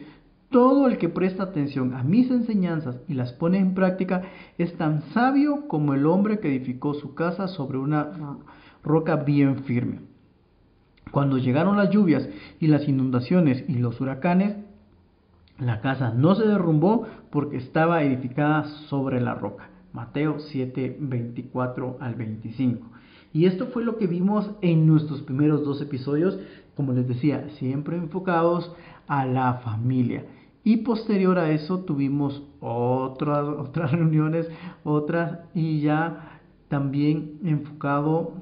todo 0.51 0.89
el 0.89 0.99
que 0.99 1.09
presta 1.09 1.43
atención 1.43 1.95
a 1.95 2.03
mis 2.03 2.31
enseñanzas 2.31 2.97
y 3.07 3.15
las 3.15 3.33
pone 3.33 3.59
en 3.59 3.75
práctica 3.75 4.23
es 4.57 4.77
tan 4.79 5.03
sabio 5.13 5.69
como 5.69 5.93
el 5.95 6.07
hombre 6.07 6.41
que 6.41 6.49
edificó 6.49 6.95
su 6.95 7.15
casa 7.15 7.49
sobre 7.49 7.79
una 7.79 8.39
roca 8.83 9.17
bien 9.17 9.65
firme. 9.65 10.01
Cuando 11.11 11.39
llegaron 11.39 11.77
las 11.77 11.91
lluvias 11.91 12.29
y 12.61 12.67
las 12.67 12.89
inundaciones 12.89 13.65
y 13.69 13.75
los 13.75 14.01
huracanes, 14.01 14.57
la 15.59 15.81
casa 15.81 16.13
no 16.15 16.35
se 16.35 16.47
derrumbó 16.47 17.07
porque 17.31 17.57
estaba 17.57 18.03
edificada 18.03 18.65
sobre 18.89 19.21
la 19.21 19.35
roca. 19.35 19.71
Mateo 19.93 20.39
7, 20.39 20.97
24 21.01 21.99
al 22.01 22.15
25. 22.15 22.87
Y 23.33 23.47
esto 23.47 23.67
fue 23.67 23.85
lo 23.85 23.97
que 23.99 24.07
vimos 24.07 24.51
en 24.63 24.87
nuestros 24.87 25.23
primeros 25.23 25.65
dos 25.65 25.83
episodios, 25.83 26.39
como 26.77 26.93
les 26.93 27.09
decía, 27.09 27.49
siempre 27.59 27.97
enfocados 27.97 28.73
a 29.07 29.27
la 29.27 29.55
familia. 29.65 30.25
Y 30.65 30.79
posterior 30.79 31.39
a 31.39 31.51
eso 31.51 31.81
tuvimos 31.81 32.43
otras, 32.61 33.49
otras 33.59 33.93
reuniones, 33.93 34.49
otras 34.85 35.41
y 35.55 35.81
ya 35.81 36.41
también 36.69 37.39
enfocado 37.45 38.33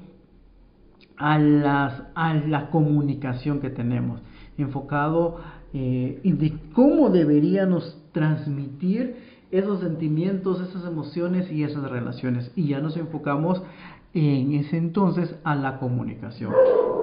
a, 1.15 1.39
las, 1.39 2.03
a 2.13 2.33
la 2.33 2.69
comunicación 2.69 3.59
que 3.59 3.69
tenemos, 3.69 4.21
enfocado 4.57 5.37
eh, 5.73 6.19
de 6.23 6.53
cómo 6.73 7.09
deberíamos 7.09 8.01
transmitir 8.11 9.15
esos 9.51 9.79
sentimientos, 9.79 10.61
esas 10.61 10.85
emociones 10.85 11.51
y 11.51 11.63
esas 11.63 11.89
relaciones. 11.89 12.51
Y 12.55 12.67
ya 12.67 12.79
nos 12.79 12.97
enfocamos 12.97 13.61
en 14.17 14.53
ese 14.53 14.77
entonces 14.77 15.35
a 15.43 15.55
la 15.55 15.77
comunicación. 15.77 16.51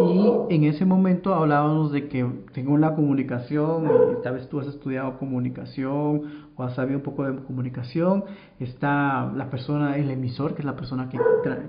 Y 0.01 0.33
en 0.53 0.65
ese 0.65 0.85
momento 0.85 1.33
hablábamos 1.33 1.93
de 1.93 2.09
que 2.09 2.27
tengo 2.53 2.73
una 2.73 2.97
comunicación, 2.97 3.85
y 3.87 4.23
tal 4.23 4.35
vez 4.35 4.49
tú 4.49 4.59
has 4.59 4.67
estudiado 4.67 5.17
comunicación 5.19 6.23
o 6.57 6.63
has 6.65 6.75
sabido 6.75 6.99
un 6.99 7.05
poco 7.05 7.25
de 7.25 7.37
comunicación, 7.45 8.25
está 8.59 9.33
la 9.33 9.49
persona, 9.49 9.97
el 9.97 10.11
emisor, 10.11 10.55
que 10.55 10.63
es 10.63 10.67
la 10.67 10.75
persona 10.75 11.09
que, 11.09 11.19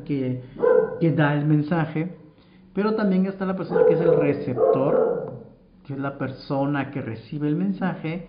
que, 0.06 0.42
que 1.00 1.12
da 1.12 1.36
el 1.36 1.46
mensaje, 1.46 2.16
pero 2.74 2.96
también 2.96 3.28
está 3.28 3.46
la 3.46 3.56
persona 3.56 3.82
que 3.88 3.94
es 3.94 4.02
el 4.02 4.16
receptor, 4.16 5.44
que 5.86 5.94
es 5.94 6.00
la 6.00 6.18
persona 6.18 6.90
que 6.90 7.02
recibe 7.02 7.48
el 7.48 7.56
mensaje, 7.56 8.28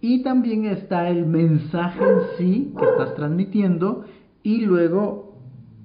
y 0.00 0.24
también 0.24 0.64
está 0.64 1.08
el 1.08 1.24
mensaje 1.26 2.02
en 2.02 2.20
sí 2.36 2.74
que 2.76 2.84
estás 2.84 3.14
transmitiendo, 3.14 4.04
y 4.42 4.62
luego 4.62 5.27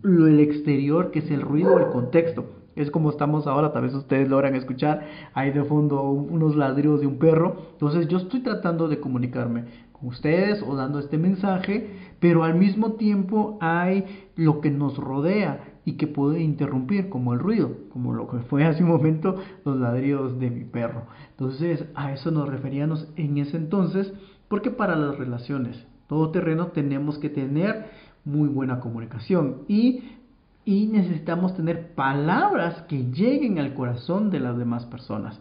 el 0.03 0.39
exterior, 0.39 1.11
que 1.11 1.19
es 1.19 1.31
el 1.31 1.41
ruido, 1.41 1.77
el 1.79 1.87
contexto. 1.87 2.45
Es 2.75 2.89
como 2.89 3.11
estamos 3.11 3.45
ahora, 3.45 3.71
tal 3.71 3.83
vez 3.83 3.93
ustedes 3.93 4.27
logran 4.27 4.55
escuchar 4.55 5.05
ahí 5.33 5.51
de 5.51 5.63
fondo 5.63 6.01
unos 6.09 6.55
ladridos 6.55 7.01
de 7.01 7.07
un 7.07 7.19
perro. 7.19 7.55
Entonces 7.73 8.07
yo 8.07 8.17
estoy 8.17 8.41
tratando 8.41 8.87
de 8.87 8.99
comunicarme 8.99 9.65
con 9.91 10.09
ustedes 10.09 10.63
o 10.63 10.75
dando 10.75 10.99
este 10.99 11.17
mensaje, 11.17 11.91
pero 12.19 12.43
al 12.43 12.55
mismo 12.55 12.93
tiempo 12.93 13.57
hay 13.61 14.05
lo 14.35 14.59
que 14.59 14.71
nos 14.71 14.97
rodea 14.97 15.75
y 15.85 15.93
que 15.97 16.07
puede 16.07 16.41
interrumpir, 16.41 17.09
como 17.09 17.33
el 17.33 17.39
ruido, 17.39 17.71
como 17.89 18.13
lo 18.13 18.27
que 18.27 18.39
fue 18.39 18.65
hace 18.65 18.83
un 18.83 18.89
momento 18.89 19.35
los 19.65 19.77
ladridos 19.77 20.39
de 20.39 20.49
mi 20.49 20.63
perro. 20.63 21.03
Entonces 21.31 21.85
a 21.93 22.11
eso 22.11 22.31
nos 22.31 22.49
referíamos 22.49 23.07
en 23.17 23.37
ese 23.37 23.57
entonces, 23.57 24.11
porque 24.47 24.71
para 24.71 24.95
las 24.95 25.17
relaciones 25.17 25.85
todo 26.13 26.29
terreno 26.29 26.67
tenemos 26.67 27.17
que 27.17 27.29
tener 27.29 27.85
muy 28.25 28.47
buena 28.49 28.79
comunicación 28.79 29.63
y, 29.67 30.03
y 30.65 30.87
necesitamos 30.87 31.55
tener 31.55 31.93
palabras 31.93 32.83
que 32.83 33.11
lleguen 33.11 33.59
al 33.59 33.73
corazón 33.73 34.29
de 34.31 34.39
las 34.39 34.57
demás 34.57 34.85
personas. 34.85 35.39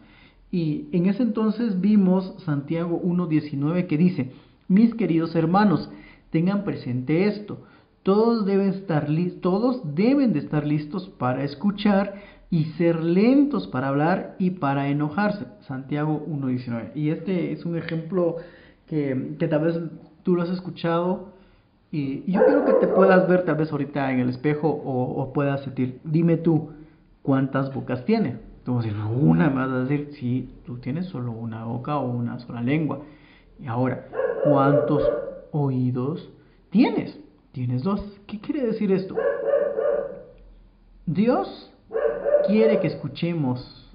Y 0.51 0.89
en 0.93 1.07
ese 1.07 1.23
entonces 1.23 1.81
vimos 1.81 2.35
Santiago 2.45 3.01
1.19 3.03 3.87
que 3.87 3.97
dice, 3.97 4.33
mis 4.69 4.95
queridos 4.95 5.35
hermanos, 5.35 5.91
tengan 6.31 6.65
presente 6.65 7.27
esto, 7.27 7.63
todos 8.03 8.45
deben, 8.45 8.69
estar 8.69 9.07
todos 9.41 9.95
deben 9.95 10.33
de 10.33 10.41
estar 10.41 10.67
listos 10.67 11.09
para 11.09 11.45
escuchar 11.45 12.15
y 12.51 12.65
ser 12.77 13.03
lentos 13.03 13.67
para 13.69 13.89
hablar 13.89 14.37
y 14.39 14.51
para 14.51 14.89
enojarse. 14.89 15.47
Santiago 15.67 16.27
1.19. 16.29 16.93
Y 16.95 17.11
este 17.11 17.53
es 17.53 17.65
un 17.65 17.79
ejemplo 17.79 18.37
que, 18.89 19.37
que 19.39 19.49
tal 19.49 19.65
vez 19.65 19.81
tú 20.23 20.35
lo 20.35 20.43
has 20.43 20.51
escuchado 20.51 21.32
y, 21.93 22.31
yo 22.31 22.45
quiero 22.45 22.65
que 22.65 22.73
te 22.75 22.89
puedas 22.89 23.29
ver 23.29 23.45
tal 23.45 23.57
vez 23.57 23.71
ahorita 23.71 24.11
en 24.11 24.21
el 24.21 24.31
espejo 24.31 24.69
o, 24.69 25.33
puedas 25.33 25.63
sentir, 25.63 26.01
dime 26.03 26.39
tú, 26.39 26.71
¿cuántas 27.23 27.73
bocas 27.73 28.05
tienes? 28.05 28.39
Tú 28.65 28.75
vas 28.75 28.85
a 28.85 28.89
decir, 28.89 29.03
una, 29.05 29.51
me 29.51 29.57
vas 29.57 29.71
a 29.71 29.81
decir, 29.81 30.11
sí, 30.19 30.49
tú 30.65 30.79
tienes 30.79 31.07
solo 31.07 31.33
una 31.33 31.65
boca 31.65 31.99
o 31.99 32.11
una 32.11 32.39
sola 32.41 32.63
lengua. 32.63 33.01
Y 33.61 33.67
ahora, 33.67 34.07
¿cuántos 34.45 35.03
oídos 35.53 36.33
tienes? 36.71 37.23
tienes 37.53 37.83
dos. 37.83 38.03
¿Qué 38.27 38.41
quiere 38.41 38.67
decir 38.67 38.91
esto? 38.93 39.15
Dios 41.07 41.71
quiere 42.47 42.81
que 42.81 42.89
escuchemos 42.89 43.91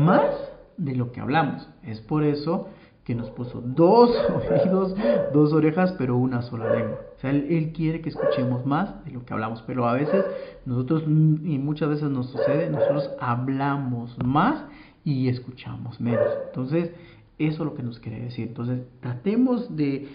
más 0.00 0.34
de 0.76 0.94
lo 0.94 1.12
que 1.12 1.20
hablamos. 1.20 1.68
Es 1.82 2.00
por 2.00 2.24
eso 2.24 2.68
que 3.06 3.14
nos 3.14 3.30
puso 3.30 3.62
dos 3.64 4.10
oídos, 4.50 4.94
dos 5.32 5.52
orejas, 5.52 5.94
pero 5.96 6.16
una 6.16 6.42
sola 6.42 6.74
lengua. 6.74 6.98
O 7.16 7.20
sea, 7.20 7.30
él, 7.30 7.72
quiere 7.72 8.00
que 8.00 8.08
escuchemos 8.08 8.66
más 8.66 9.04
de 9.04 9.12
lo 9.12 9.24
que 9.24 9.32
hablamos, 9.32 9.62
pero 9.64 9.88
a 9.88 9.92
veces 9.92 10.24
nosotros, 10.66 11.04
y 11.04 11.58
muchas 11.58 11.88
veces 11.88 12.10
nos 12.10 12.30
sucede, 12.30 12.68
nosotros 12.68 13.10
hablamos 13.20 14.16
más 14.24 14.64
y 15.04 15.28
escuchamos 15.28 16.00
menos. 16.00 16.26
Entonces, 16.48 16.90
eso 17.38 17.62
es 17.62 17.70
lo 17.70 17.74
que 17.74 17.84
nos 17.84 18.00
quiere 18.00 18.20
decir. 18.20 18.48
Entonces, 18.48 18.80
tratemos 19.00 19.76
de 19.76 20.08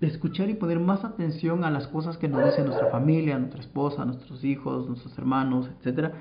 escuchar 0.00 0.48
y 0.48 0.54
poner 0.54 0.80
más 0.80 1.04
atención 1.04 1.62
a 1.62 1.70
las 1.70 1.88
cosas 1.88 2.16
que 2.16 2.28
nos 2.28 2.42
dice 2.42 2.62
nuestra 2.62 2.86
familia, 2.86 3.38
nuestra 3.38 3.60
esposa, 3.60 4.04
nuestros 4.06 4.42
hijos, 4.44 4.88
nuestros 4.88 5.16
hermanos, 5.18 5.68
etcétera, 5.78 6.12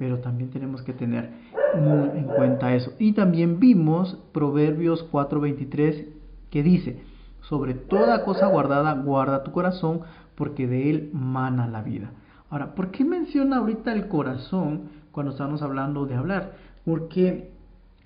pero 0.00 0.20
también 0.20 0.48
tenemos 0.48 0.80
que 0.80 0.94
tener 0.94 1.28
en 1.74 2.24
cuenta 2.24 2.74
eso. 2.74 2.94
Y 2.98 3.12
también 3.12 3.60
vimos 3.60 4.16
Proverbios 4.32 5.06
4:23 5.12 6.06
que 6.50 6.62
dice, 6.62 7.02
sobre 7.42 7.74
toda 7.74 8.24
cosa 8.24 8.46
guardada, 8.46 8.94
guarda 8.94 9.44
tu 9.44 9.52
corazón, 9.52 10.00
porque 10.36 10.66
de 10.66 10.88
él 10.88 11.10
mana 11.12 11.68
la 11.68 11.82
vida. 11.82 12.12
Ahora, 12.48 12.74
¿por 12.74 12.90
qué 12.90 13.04
menciona 13.04 13.58
ahorita 13.58 13.92
el 13.92 14.08
corazón 14.08 14.88
cuando 15.12 15.32
estamos 15.32 15.60
hablando 15.60 16.06
de 16.06 16.14
hablar? 16.14 16.52
Porque 16.86 17.50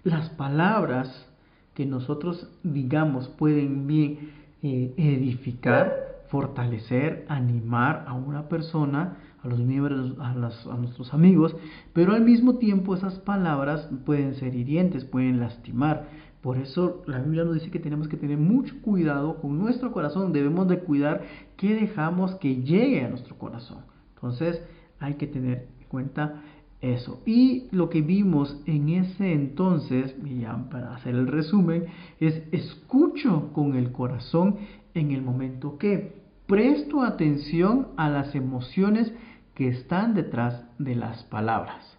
las 0.03 0.31
palabras 0.31 1.29
que 1.75 1.87
nosotros 1.87 2.51
digamos 2.65 3.29
pueden 3.29 3.87
bien 3.87 4.33
eh, 4.65 4.93
edificar, 4.97 5.95
fortalecer, 6.27 7.25
animar 7.29 8.05
a 8.09 8.15
una 8.15 8.49
persona, 8.49 9.17
a 9.45 9.49
los 9.49 9.61
miembros, 9.61 10.17
a, 10.19 10.31
a 10.31 10.77
nuestros 10.77 11.13
amigos, 11.13 11.55
pero 11.93 12.15
al 12.15 12.23
mismo 12.23 12.57
tiempo 12.57 12.95
esas 12.95 13.19
palabras 13.19 13.89
pueden 14.07 14.35
ser 14.35 14.55
hirientes, 14.55 15.05
pueden 15.05 15.39
lastimar. 15.39 16.09
Por 16.41 16.59
eso 16.59 17.03
la 17.07 17.21
Biblia 17.21 17.45
nos 17.45 17.55
dice 17.55 17.71
que 17.71 17.79
tenemos 17.79 18.09
que 18.09 18.17
tener 18.17 18.39
mucho 18.39 18.75
cuidado 18.83 19.41
con 19.41 19.59
nuestro 19.59 19.93
corazón, 19.93 20.33
debemos 20.33 20.69
de 20.69 20.81
cuidar 20.81 21.23
que 21.57 21.75
dejamos 21.75 22.35
que 22.37 22.63
llegue 22.63 23.05
a 23.05 23.09
nuestro 23.09 23.37
corazón. 23.39 23.79
Entonces 24.15 24.63
hay 24.99 25.15
que 25.15 25.27
tener 25.27 25.69
en 25.81 25.89
cuenta 25.89 26.43
eso. 26.81 27.23
Y 27.25 27.69
lo 27.71 27.89
que 27.89 28.03
vimos 28.03 28.61
en 28.67 28.91
ese 28.91 29.33
entonces, 29.33 30.15
y 30.25 30.41
ya 30.41 30.69
para 30.71 30.95
hacer 30.95 31.15
el 31.15 31.29
resumen, 31.29 31.87
es 32.21 32.43
escucho 32.53 33.51
con 33.53 33.75
el 33.75 33.93
corazón 33.93 34.57
en 34.93 35.13
el 35.13 35.23
momento 35.23 35.79
que 35.79 36.23
presto 36.47 37.03
atención 37.03 37.89
a 37.97 38.11
las 38.11 38.35
emociones 38.35 39.13
que 39.55 39.69
están 39.69 40.15
detrás 40.15 40.63
de 40.79 40.95
las 40.95 41.23
palabras. 41.25 41.97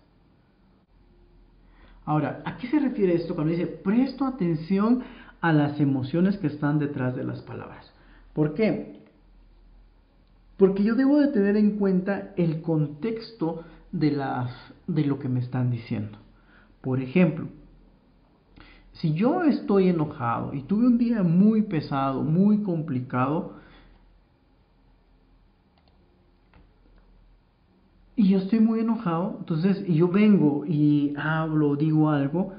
Ahora, 2.06 2.42
¿a 2.46 2.58
qué 2.58 2.68
se 2.68 2.80
refiere 2.80 3.16
esto 3.16 3.34
cuando 3.34 3.52
dice 3.52 3.68
presto 3.68 4.26
atención 4.26 5.04
a 5.42 5.52
las 5.54 5.80
emociones 5.80 6.38
que 6.38 6.48
están 6.48 6.78
detrás 6.78 7.16
de 7.16 7.24
las 7.24 7.42
palabras? 7.42 7.92
¿Por 8.34 8.54
qué? 8.54 9.02
Porque 10.58 10.84
yo 10.84 10.96
debo 10.96 11.20
de 11.20 11.28
tener 11.30 11.58
en 11.58 11.78
cuenta 11.78 12.34
el 12.38 12.62
contexto 12.62 13.64
de, 13.92 14.12
las, 14.12 14.52
de 14.88 15.06
lo 15.06 15.20
que 15.20 15.30
me 15.30 15.40
están 15.40 15.72
diciendo. 15.72 16.18
Por 16.82 17.02
ejemplo, 17.02 17.48
si 18.94 19.14
yo 19.14 19.44
estoy 19.44 19.90
enojado 19.90 20.54
y 20.54 20.62
tuve 20.62 20.86
un 20.86 20.98
día 20.98 21.24
muy 21.24 21.64
pesado, 21.64 22.24
muy 22.24 22.62
complicado, 22.62 23.58
y 28.16 28.30
yo 28.30 28.38
estoy 28.38 28.60
muy 28.60 28.80
enojado, 28.80 29.36
entonces 29.40 29.84
y 29.88 29.96
yo 29.96 30.08
vengo 30.08 30.66
y 30.66 31.14
hablo, 31.18 31.76
digo 31.76 32.10
algo, 32.10 32.54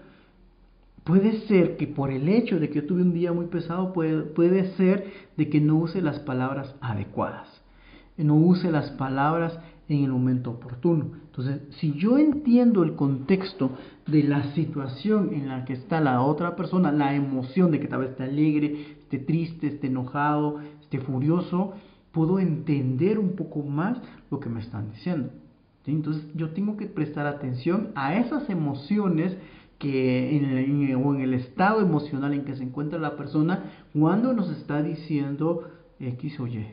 puede 1.05 1.40
ser 1.47 1.77
que 1.77 1.87
por 1.87 2.11
el 2.11 2.29
hecho 2.29 2.61
de 2.61 2.69
que 2.69 2.83
yo 2.83 2.87
tuve 2.87 3.03
un 3.03 3.14
día 3.14 3.33
muy 3.33 3.47
pesado, 3.47 3.92
puede, 3.92 4.23
puede 4.23 4.75
ser 4.77 5.12
de 5.37 5.49
que 5.49 5.61
no 5.61 5.77
use 5.77 6.03
las 6.03 6.19
palabras 6.21 6.75
adecuadas, 6.81 7.49
no 8.19 8.35
use 8.35 8.71
las 8.71 8.90
palabras 8.92 9.59
en 9.88 10.05
el 10.05 10.11
momento 10.11 10.51
oportuno. 10.51 11.12
Entonces, 11.27 11.62
si 11.77 11.92
yo 11.92 12.19
entiendo 12.19 12.83
el 12.83 12.95
contexto 12.95 13.71
de 14.07 14.25
la 14.25 14.53
situación 14.55 15.33
en 15.33 15.49
la 15.49 15.64
que 15.64 15.75
está 15.75 16.01
la 16.01 16.23
otra 16.23 16.57
persona, 16.57 16.92
la 16.92 17.14
emoción 17.14 17.71
de 17.71 17.81
que 17.81 17.88
tal 17.88 18.01
vez 18.01 18.11
esté 18.11 18.25
alegre, 18.25 18.97
esté 19.01 19.19
triste, 19.19 19.69
esté 19.69 19.87
enojado, 19.87 20.61
esté 20.83 20.99
furioso, 20.99 21.75
puedo 22.12 22.40
entender 22.40 23.19
un 23.19 23.37
poco 23.37 23.62
más 23.62 23.99
lo 24.31 24.40
que 24.40 24.49
me 24.49 24.61
están 24.61 24.90
diciendo. 24.90 25.31
Entonces, 25.87 26.25
yo 26.35 26.51
tengo 26.51 26.77
que 26.77 26.87
prestar 26.87 27.27
atención 27.27 27.90
a 27.94 28.16
esas 28.16 28.49
emociones 28.51 29.37
que 29.79 30.96
o 30.99 31.14
en 31.14 31.20
el 31.20 31.35
estado 31.35 31.81
emocional 31.81 32.33
en 32.33 32.44
que 32.44 32.57
se 32.57 32.64
encuentra 32.64 32.99
la 32.99 33.16
persona 33.16 33.64
cuando 33.92 34.33
nos 34.33 34.51
está 34.51 34.83
diciendo 34.83 35.70
X 36.01 36.40
o 36.40 36.46
Y 36.46 36.66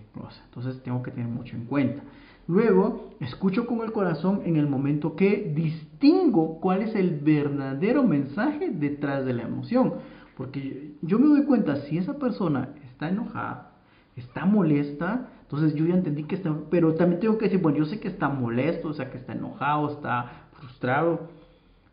Entonces, 0.45 0.81
tengo 0.83 1.03
que 1.03 1.11
tener 1.11 1.27
mucho 1.27 1.55
en 1.55 1.65
cuenta. 1.65 2.03
Luego, 2.47 3.11
escucho 3.21 3.65
con 3.65 3.81
el 3.81 3.93
corazón 3.93 4.41
en 4.45 4.57
el 4.57 4.67
momento 4.67 5.15
que 5.15 5.53
distingo 5.55 6.59
cuál 6.59 6.81
es 6.81 6.93
el 6.95 7.19
verdadero 7.19 8.03
mensaje 8.03 8.69
detrás 8.69 9.25
de 9.25 9.33
la 9.33 9.43
emoción. 9.43 9.93
Porque 10.35 10.95
yo 11.01 11.19
me 11.19 11.27
doy 11.27 11.45
cuenta, 11.45 11.77
si 11.83 11.97
esa 11.97 12.17
persona 12.17 12.69
está 12.83 13.09
enojada, 13.09 13.71
está 14.15 14.45
molesta, 14.45 15.29
entonces 15.53 15.77
yo 15.77 15.85
ya 15.85 15.93
entendí 15.93 16.23
que 16.23 16.33
está, 16.33 16.51
pero 16.71 16.95
también 16.95 17.19
tengo 17.19 17.37
que 17.37 17.45
decir, 17.45 17.61
bueno, 17.61 17.77
yo 17.77 17.85
sé 17.85 17.99
que 17.99 18.07
está 18.07 18.27
molesto, 18.27 18.87
o 18.87 18.93
sea, 18.93 19.11
que 19.11 19.19
está 19.19 19.33
enojado, 19.33 19.91
está 19.91 20.47
frustrado, 20.53 21.29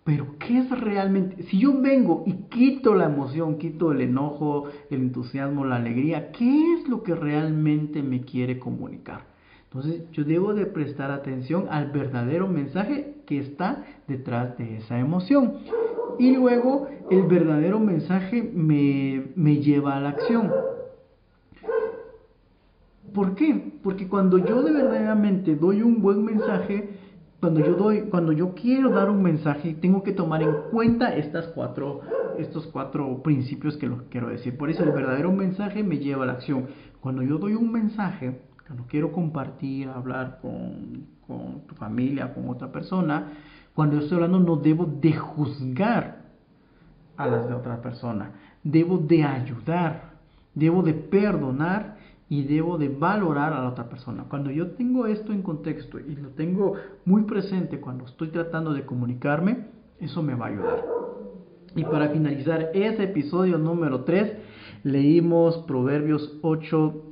pero 0.02 0.38
¿qué 0.38 0.60
es 0.60 0.70
realmente? 0.70 1.42
Si 1.42 1.58
yo 1.58 1.78
vengo 1.78 2.24
y 2.26 2.32
quito 2.48 2.94
la 2.94 3.04
emoción, 3.04 3.58
quito 3.58 3.92
el 3.92 4.00
enojo, 4.00 4.68
el 4.88 5.02
entusiasmo, 5.02 5.66
la 5.66 5.76
alegría, 5.76 6.32
¿qué 6.32 6.74
es 6.74 6.88
lo 6.88 7.02
que 7.02 7.14
realmente 7.14 8.02
me 8.02 8.22
quiere 8.22 8.58
comunicar? 8.58 9.26
Entonces 9.64 10.10
yo 10.12 10.24
debo 10.24 10.54
de 10.54 10.64
prestar 10.64 11.10
atención 11.10 11.66
al 11.70 11.92
verdadero 11.92 12.48
mensaje 12.48 13.16
que 13.26 13.40
está 13.40 13.84
detrás 14.08 14.56
de 14.56 14.78
esa 14.78 14.98
emoción. 14.98 15.58
Y 16.18 16.34
luego 16.34 16.88
el 17.10 17.24
verdadero 17.24 17.78
mensaje 17.78 18.42
me, 18.42 19.26
me 19.36 19.56
lleva 19.58 19.98
a 19.98 20.00
la 20.00 20.08
acción. 20.08 20.50
¿Por 23.14 23.34
qué? 23.34 23.78
Porque 23.82 24.08
cuando 24.08 24.38
yo 24.38 24.62
de 24.62 24.72
verdaderamente 24.72 25.56
doy 25.56 25.82
un 25.82 26.00
buen 26.00 26.24
mensaje, 26.24 26.90
cuando 27.40 27.60
yo 27.60 27.74
doy, 27.74 28.02
cuando 28.02 28.32
yo 28.32 28.54
quiero 28.54 28.90
dar 28.90 29.10
un 29.10 29.22
mensaje, 29.22 29.74
tengo 29.74 30.02
que 30.02 30.12
tomar 30.12 30.42
en 30.42 30.52
cuenta 30.70 31.14
estas 31.16 31.46
cuatro, 31.48 32.02
estos 32.38 32.66
cuatro 32.66 33.22
principios 33.22 33.76
que 33.76 33.86
lo 33.86 34.04
quiero 34.10 34.28
decir. 34.28 34.56
Por 34.56 34.70
eso 34.70 34.84
el 34.84 34.92
verdadero 34.92 35.32
mensaje 35.32 35.82
me 35.82 35.98
lleva 35.98 36.24
a 36.24 36.26
la 36.26 36.32
acción. 36.34 36.66
Cuando 37.00 37.22
yo 37.22 37.38
doy 37.38 37.54
un 37.54 37.72
mensaje, 37.72 38.42
cuando 38.66 38.86
quiero 38.86 39.10
compartir, 39.10 39.88
hablar 39.88 40.38
con, 40.42 41.06
con 41.26 41.66
tu 41.66 41.74
familia, 41.74 42.34
con 42.34 42.48
otra 42.48 42.70
persona, 42.70 43.32
cuando 43.74 43.96
yo 43.96 44.02
estoy 44.02 44.16
hablando 44.16 44.40
no 44.40 44.56
debo 44.56 44.84
de 44.84 45.12
juzgar 45.14 46.20
a 47.16 47.26
las 47.26 47.48
de 47.48 47.54
otra 47.54 47.80
persona, 47.80 48.32
debo 48.62 48.98
de 48.98 49.24
ayudar, 49.24 50.10
debo 50.54 50.82
de 50.82 50.92
perdonar 50.92 51.99
y 52.30 52.44
debo 52.44 52.78
de 52.78 52.88
valorar 52.88 53.52
a 53.52 53.60
la 53.60 53.68
otra 53.68 53.88
persona. 53.88 54.24
Cuando 54.28 54.52
yo 54.52 54.70
tengo 54.70 55.06
esto 55.06 55.32
en 55.32 55.42
contexto 55.42 55.98
y 55.98 56.14
lo 56.14 56.28
tengo 56.30 56.74
muy 57.04 57.24
presente 57.24 57.80
cuando 57.80 58.06
estoy 58.06 58.28
tratando 58.28 58.72
de 58.72 58.86
comunicarme, 58.86 59.66
eso 59.98 60.22
me 60.22 60.36
va 60.36 60.46
a 60.46 60.48
ayudar. 60.50 60.84
Y 61.74 61.82
para 61.82 62.08
finalizar 62.10 62.70
ese 62.72 63.02
episodio 63.02 63.58
número 63.58 64.04
3, 64.04 64.32
leímos 64.84 65.58
Proverbios 65.66 66.38
8, 66.42 67.02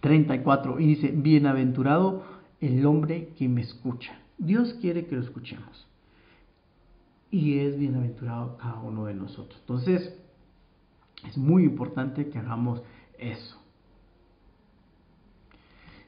34 0.00 0.78
y 0.78 0.86
dice, 0.86 1.10
bienaventurado 1.10 2.22
el 2.60 2.86
hombre 2.86 3.30
que 3.36 3.48
me 3.48 3.62
escucha. 3.62 4.16
Dios 4.38 4.74
quiere 4.80 5.06
que 5.06 5.16
lo 5.16 5.22
escuchemos. 5.22 5.88
Y 7.32 7.58
es 7.58 7.76
bienaventurado 7.76 8.56
cada 8.56 8.78
uno 8.78 9.06
de 9.06 9.14
nosotros. 9.14 9.58
Entonces, 9.62 10.16
es 11.28 11.36
muy 11.36 11.64
importante 11.64 12.28
que 12.28 12.38
hagamos 12.38 12.82
eso. 13.18 13.65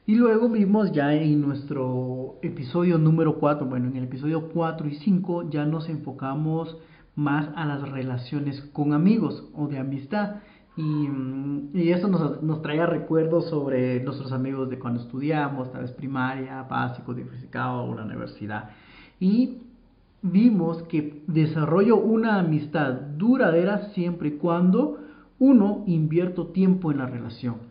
Y 0.09 0.15
luego 0.15 0.49
vimos 0.49 0.91
ya 0.91 1.13
en 1.13 1.39
nuestro 1.39 2.39
episodio 2.41 2.97
número 2.97 3.37
4, 3.37 3.67
bueno, 3.67 3.89
en 3.89 3.95
el 3.95 4.05
episodio 4.05 4.49
4 4.49 4.87
y 4.87 4.95
5 4.95 5.51
ya 5.51 5.65
nos 5.65 5.87
enfocamos 5.87 6.79
más 7.15 7.49
a 7.55 7.63
las 7.67 7.87
relaciones 7.87 8.59
con 8.73 8.93
amigos 8.93 9.47
o 9.53 9.67
de 9.67 9.77
amistad. 9.77 10.37
Y, 10.75 10.81
mm, 10.81 11.69
y 11.75 11.91
eso 11.91 12.07
nos, 12.07 12.41
nos 12.41 12.63
traía 12.63 12.87
recuerdos 12.87 13.51
sobre 13.51 14.03
nuestros 14.03 14.31
amigos 14.31 14.67
de 14.71 14.79
cuando 14.79 14.99
estudiamos, 14.99 15.71
tal 15.71 15.81
vez 15.83 15.91
primaria, 15.91 16.63
básico, 16.63 17.13
diversificado 17.13 17.83
o 17.83 17.93
la 17.93 18.03
universidad. 18.03 18.71
Y 19.19 19.59
vimos 20.23 20.81
que 20.89 21.21
desarrollo 21.27 21.97
una 21.97 22.39
amistad 22.39 22.93
duradera 22.93 23.91
siempre 23.93 24.29
y 24.29 24.37
cuando 24.37 25.01
uno 25.37 25.83
invierto 25.85 26.47
tiempo 26.47 26.91
en 26.91 26.97
la 26.97 27.05
relación 27.05 27.68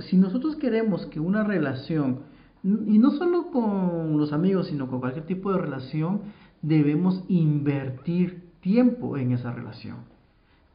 si 0.00 0.16
nosotros 0.16 0.56
queremos 0.56 1.06
que 1.06 1.20
una 1.20 1.44
relación, 1.44 2.20
y 2.62 2.98
no 2.98 3.10
solo 3.12 3.50
con 3.50 4.18
los 4.18 4.32
amigos, 4.32 4.66
sino 4.68 4.88
con 4.88 5.00
cualquier 5.00 5.26
tipo 5.26 5.52
de 5.52 5.58
relación, 5.58 6.22
debemos 6.62 7.24
invertir 7.28 8.50
tiempo 8.60 9.16
en 9.16 9.32
esa 9.32 9.52
relación. 9.52 9.98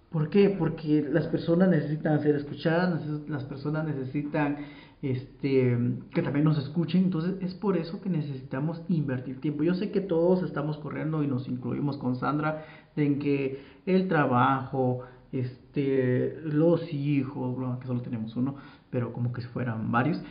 ¿Por 0.09 0.29
qué? 0.29 0.49
Porque 0.49 1.05
las 1.11 1.27
personas 1.27 1.69
necesitan 1.69 2.21
ser 2.21 2.35
escuchadas, 2.35 3.05
las 3.27 3.43
personas 3.43 3.85
necesitan 3.85 4.57
este, 5.01 5.77
que 6.13 6.21
también 6.21 6.45
nos 6.45 6.57
escuchen, 6.57 7.03
entonces 7.03 7.35
es 7.41 7.53
por 7.53 7.77
eso 7.77 8.01
que 8.01 8.09
necesitamos 8.09 8.81
invertir 8.87 9.41
tiempo. 9.41 9.63
Yo 9.63 9.73
sé 9.75 9.91
que 9.91 10.01
todos 10.01 10.41
estamos 10.43 10.77
corriendo 10.77 11.21
y 11.21 11.27
nos 11.27 11.47
incluimos 11.47 11.97
con 11.97 12.15
Sandra 12.15 12.65
en 12.95 13.19
que 13.19 13.59
el 13.85 14.07
trabajo, 14.07 15.01
este, 15.31 16.39
los 16.43 16.91
hijos, 16.93 17.77
que 17.79 17.87
solo 17.87 18.01
tenemos 18.01 18.35
uno, 18.35 18.55
pero 18.95 19.11
como 19.11 19.33
que 19.33 19.41
fueran 19.41 19.91
varios, 19.91 20.21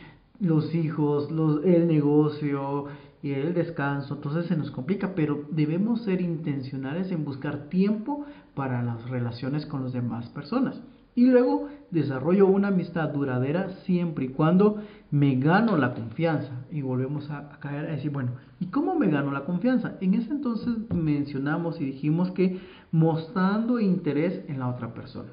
los 0.41 0.75
hijos, 0.75 1.31
los, 1.31 1.63
el 1.67 1.87
negocio 1.87 2.87
y 3.23 3.33
el 3.33 3.53
descanso, 3.53 4.15
entonces 4.15 4.47
se 4.47 4.57
nos 4.57 4.71
complica, 4.71 5.15
pero 5.15 5.45
debemos 5.51 6.01
ser 6.05 6.23
intencionales 6.23 7.13
en 7.13 7.27
buscar 7.27 7.69
tiempo 7.69 8.25
para 8.55 8.83
las 8.83 9.07
relaciones 9.11 9.67
con 9.67 9.83
las 9.83 9.93
demás 9.93 10.31
personas. 10.31 10.81
Y 11.15 11.27
luego 11.27 11.69
desarrollo 11.91 12.47
una 12.47 12.69
amistad 12.69 13.11
duradera 13.11 13.69
siempre 13.85 14.25
y 14.25 14.29
cuando 14.29 14.79
me 15.11 15.35
gano 15.37 15.77
la 15.77 15.93
confianza. 15.93 16.65
Y 16.73 16.81
volvemos 16.81 17.29
a, 17.29 17.41
a, 17.41 17.61
caer 17.61 17.85
a 17.85 17.93
decir, 17.93 18.13
bueno, 18.13 18.31
¿y 18.61 18.69
cómo 18.69 18.95
me 18.95 19.11
gano 19.11 19.31
la 19.31 19.45
confianza? 19.45 19.99
En 20.01 20.15
ese 20.15 20.31
entonces 20.31 20.75
mencionamos 20.91 21.83
y 21.83 21.85
dijimos 21.85 22.31
que 22.31 22.59
mostrando 22.91 23.79
interés 23.79 24.43
en 24.49 24.59
la 24.59 24.71
otra 24.71 24.95
persona. 24.95 25.33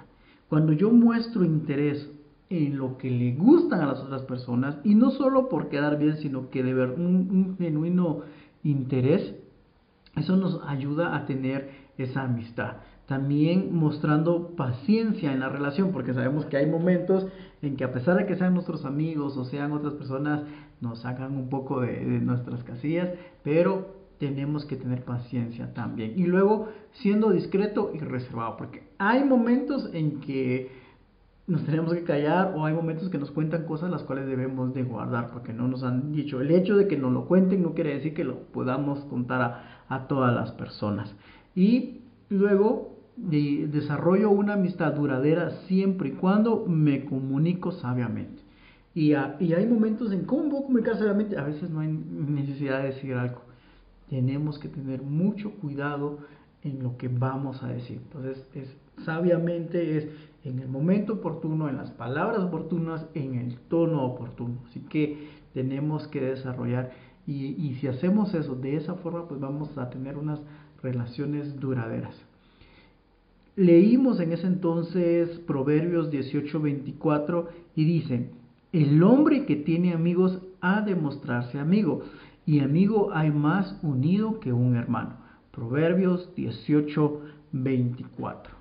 Cuando 0.50 0.74
yo 0.74 0.91
muestro 0.91 1.46
interés 1.46 2.10
en 2.52 2.78
lo 2.78 2.98
que 2.98 3.10
le 3.10 3.32
gustan 3.32 3.80
a 3.80 3.86
las 3.86 4.02
otras 4.02 4.24
personas, 4.24 4.78
y 4.84 4.94
no 4.94 5.12
solo 5.12 5.48
por 5.48 5.70
quedar 5.70 5.98
bien, 5.98 6.18
sino 6.18 6.50
que 6.50 6.64
de 6.64 6.74
ver 6.74 6.92
un, 6.92 7.56
genuino 7.58 8.24
interés, 8.62 9.34
eso 10.18 10.36
nos 10.36 10.60
ayuda 10.68 11.16
a 11.16 11.26
tener 11.26 11.70
esa 11.98 12.24
amistad. 12.24 12.74
También 13.06 13.74
mostrando 13.74 14.56
paciencia 14.58 15.32
en 15.32 15.40
la 15.40 15.48
relación, 15.48 15.94
porque 15.94 16.14
sabemos 16.14 16.46
que 16.46 16.58
hay 16.58 16.66
momentos 16.66 17.26
en 17.62 17.78
que 17.78 17.86
a 17.86 17.94
pesar 17.94 18.18
de 18.18 18.26
que 18.26 18.36
sean 18.36 18.54
nuestros 18.54 18.84
amigos 18.84 19.38
o 19.38 19.46
sean 19.46 19.72
otras 19.72 19.94
personas, 19.94 20.44
nos 20.82 21.00
sacan 21.00 21.38
un 21.38 21.50
poco 21.50 21.80
de, 21.80 21.94
de 22.04 22.20
nuestras 22.20 22.64
casillas, 22.66 23.10
pero 23.44 23.96
tenemos 24.18 24.66
que 24.66 24.76
tener 24.76 25.06
paciencia 25.06 25.74
también. 25.74 26.14
Y 26.18 26.26
luego 26.26 26.68
siendo 26.92 27.32
discreto 27.32 27.92
y 27.94 28.00
reservado, 28.00 28.58
porque 28.58 28.84
hay 28.98 29.24
momentos 29.24 29.90
en 29.94 30.20
que 30.20 30.81
nos 31.48 31.66
tenemos 31.66 31.94
que 31.94 32.04
callar 32.04 32.54
o 32.56 32.66
hay 32.66 32.74
momentos 32.74 33.10
que 33.10 33.18
nos 33.18 33.32
cuentan 33.32 33.66
cosas 33.66 33.90
las 33.90 34.04
cuales 34.04 34.28
debemos 34.28 34.74
de 34.74 34.84
guardar 34.84 35.32
porque 35.32 35.54
no 35.54 35.68
nos 35.68 35.84
han 35.84 36.12
dicho. 36.12 36.40
El 36.40 36.52
hecho 36.52 36.78
de 36.78 36.88
que 36.88 36.98
nos 36.98 37.12
lo 37.12 37.26
cuenten 37.26 37.64
no 37.64 37.74
quiere 37.74 37.96
decir 37.96 38.14
que 38.14 38.24
lo 38.24 38.44
podamos 38.54 39.00
contar 39.06 39.42
a, 39.42 39.86
a 39.90 40.08
todas 40.08 40.34
las 40.34 40.52
personas. 40.52 41.14
Y 41.56 42.02
luego 42.30 42.92
de, 43.18 43.68
desarrollo 43.72 44.30
una 44.32 44.54
amistad 44.54 44.94
duradera 44.94 45.52
siempre 45.68 46.10
y 46.10 46.12
cuando 46.14 46.66
me 46.66 47.06
comunico 47.06 47.72
sabiamente. 47.72 48.42
Y, 48.94 49.12
y 49.12 49.54
hay 49.54 49.66
momentos 49.68 50.12
en 50.12 50.26
cómo 50.26 50.50
puedo 50.50 50.64
comunicar 50.64 50.98
sabiamente, 50.98 51.38
a 51.38 51.44
veces 51.44 51.70
no 51.70 51.80
hay 51.80 51.88
necesidad 51.88 52.82
de 52.82 52.88
decir 52.88 53.14
algo. 53.14 53.42
Tenemos 54.10 54.60
que 54.60 54.68
tener 54.68 55.02
mucho 55.02 55.52
cuidado 55.52 56.20
en 56.64 56.84
lo 56.84 56.98
que 56.98 57.08
vamos 57.08 57.64
a 57.64 57.68
decir. 57.68 58.02
Entonces, 58.04 58.46
es, 58.54 58.76
sabiamente 59.06 59.98
es 59.98 60.08
en 60.44 60.60
el 60.60 60.68
momento 60.68 61.14
oportuno, 61.14 61.70
en 61.70 61.78
las 61.78 61.92
palabras 61.92 62.42
oportunas, 62.42 63.06
en 63.14 63.36
el 63.36 63.58
tono 63.70 64.04
oportuno. 64.04 64.56
Así 64.70 64.82
que 64.82 65.30
tenemos 65.54 66.08
que 66.08 66.22
desarrollar 66.22 66.92
y, 67.28 67.76
si 67.80 67.88
hacemos 67.88 68.34
eso 68.34 68.56
de 68.56 68.76
esa 68.76 68.96
forma, 68.96 69.28
pues 69.28 69.40
vamos 69.40 69.78
a 69.78 69.90
tener 69.90 70.18
unas 70.18 70.42
relaciones 70.82 71.60
duraderas. 71.60 72.16
Leímos 73.56 74.20
en 74.20 74.34
ese 74.34 74.48
entonces 74.48 75.30
Proverbios 75.46 76.12
18:24 76.12 77.46
y 77.76 77.86
dice, 77.86 78.32
el 78.72 79.04
hombre 79.04 79.46
que 79.46 79.58
tiene 79.58 79.94
amigos 79.94 80.42
ha 80.62 80.82
de 80.82 80.96
mostrarse 80.96 81.60
amigo, 81.60 82.02
y 82.46 82.60
amigo 82.60 83.12
hay 83.14 83.30
más 83.30 83.78
unido 83.84 84.40
que 84.40 84.52
un 84.52 84.76
hermano. 84.76 85.18
Proverbios 85.52 86.34
18:24. 86.36 88.61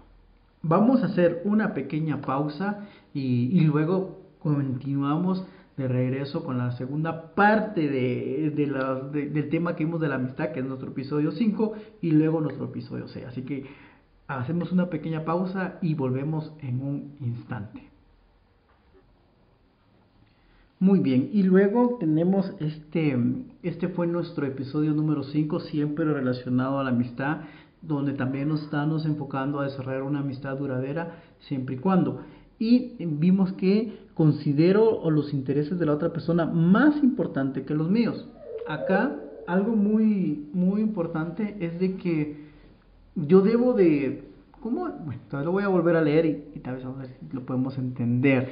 Vamos 0.63 1.03
a 1.03 1.07
hacer 1.07 1.41
una 1.45 1.73
pequeña 1.73 2.21
pausa 2.21 2.87
y, 3.15 3.61
luego 3.63 4.21
continuamos 4.39 5.47
de 5.77 5.89
regreso 5.89 6.45
con 6.45 6.59
la 6.59 6.73
segunda 6.73 7.35
parte 7.35 7.89
de, 7.89 8.51
del 9.33 9.49
tema 9.49 9.75
que 9.75 9.85
vimos 9.85 10.01
de 10.01 10.09
la 10.09 10.17
amistad, 10.17 10.53
que 10.53 10.61
es 10.61 10.67
nuestro 10.67 10.91
episodio 10.91 11.33
5, 11.33 11.73
y 12.03 12.11
luego 12.11 12.43
nuestro 12.43 12.67
episodio 12.67 13.09
6. 13.09 13.27
Así 13.27 13.43
que 13.43 13.67
hacemos 14.29 14.71
una 14.71 14.91
pequeña 14.91 15.25
pausa 15.25 15.79
y 15.81 15.95
volvemos 15.95 16.53
en 16.61 16.83
un 16.83 17.17
instante. 17.21 17.91
Muy 20.79 21.01
bien, 21.01 21.29
y 21.33 21.43
luego 21.43 21.99
tenemos 22.01 22.55
este, 22.59 23.15
este 23.63 23.89
fue 23.89 24.07
nuestro 24.07 24.47
episodio 24.47 24.93
número 24.93 25.25
5, 25.25 25.61
siempre 25.61 26.07
relacionado 26.07 26.79
a 26.79 26.85
la 26.85 26.91
amistad 26.91 27.43
donde 27.83 28.13
también 28.13 28.49
nos 28.49 28.63
estamos 28.63 29.07
enfocando 29.07 29.61
a 29.61 29.65
desarrollar 29.65 30.03
una 30.03 30.21
amistad 30.21 30.59
duradera 30.59 31.23
siempre 31.41 31.77
y 31.77 31.79
cuando. 31.79 32.21
Y 32.59 32.97
vimos 32.99 33.53
que 33.55 34.11
considero 34.15 35.11
los 35.11 35.33
intereses 35.33 35.79
de 35.79 35.87
la 35.87 35.95
otra 35.95 36.13
persona 36.13 36.45
más 36.45 37.03
importante 37.03 37.65
que 37.65 37.75
los 37.75 37.91
míos. 37.91 38.29
Acá 38.69 39.17
algo 39.47 39.75
muy, 39.75 40.49
muy 40.53 40.81
importante 40.81 41.57
es 41.61 41.79
de 41.81 41.97
que 41.97 42.51
yo 43.15 43.41
debo 43.41 43.73
de... 43.73 44.25
¿Cómo? 44.61 44.89
Bueno, 45.05 45.45
lo 45.45 45.53
voy 45.53 45.65
a 45.65 45.69
volver 45.69 45.97
a 45.97 46.03
leer 46.03 46.27
y, 46.55 46.59
tal 46.61 46.77
vez 46.77 46.85
a 46.85 46.91
ver 46.91 47.09
si 47.09 47.35
lo 47.35 47.47
podemos 47.47 47.79
entender. 47.79 48.51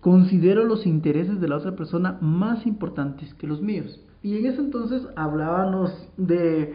Considero 0.00 0.64
los 0.64 0.84
intereses 0.84 1.40
de 1.40 1.48
la 1.48 1.56
otra 1.56 1.76
persona 1.76 2.18
más 2.20 2.66
importantes 2.66 3.32
que 3.34 3.46
los 3.46 3.62
míos. 3.62 4.00
Y 4.22 4.36
en 4.36 4.46
ese 4.46 4.60
entonces 4.60 5.06
hablábamos 5.14 5.92
de 6.16 6.74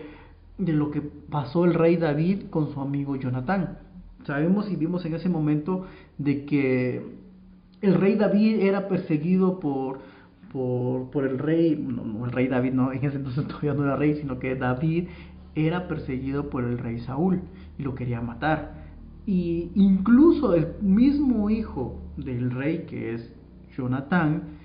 de 0.59 0.73
lo 0.73 0.91
que 0.91 1.01
pasó 1.01 1.65
el 1.65 1.73
rey 1.73 1.95
David 1.95 2.49
con 2.49 2.71
su 2.71 2.79
amigo 2.81 3.15
Jonatán. 3.15 3.79
Sabemos 4.25 4.69
y 4.69 4.75
vimos 4.75 5.05
en 5.05 5.15
ese 5.15 5.29
momento 5.29 5.85
de 6.17 6.45
que 6.45 7.01
el 7.81 7.95
rey 7.95 8.15
David 8.15 8.59
era 8.59 8.89
perseguido 8.89 9.59
por, 9.59 9.99
por, 10.51 11.25
el 11.25 11.39
rey, 11.39 11.75
no, 11.75 12.25
el 12.25 12.31
rey 12.31 12.49
David, 12.49 12.73
no, 12.73 12.91
en 12.91 13.03
ese 13.03 13.15
entonces 13.15 13.47
todavía 13.47 13.73
no 13.73 13.85
era 13.85 13.95
rey, 13.95 14.15
sino 14.15 14.37
que 14.37 14.55
David 14.55 15.07
era 15.55 15.87
perseguido 15.87 16.49
por 16.49 16.63
el 16.63 16.77
rey 16.77 16.99
Saúl 16.99 17.41
y 17.77 17.83
lo 17.83 17.95
quería 17.95 18.21
matar. 18.21 18.89
Y 19.25 19.71
incluso 19.75 20.55
el 20.55 20.73
mismo 20.81 21.49
hijo 21.49 22.01
del 22.17 22.51
rey, 22.51 22.85
que 22.89 23.13
es 23.13 23.33
Jonatán, 23.77 24.58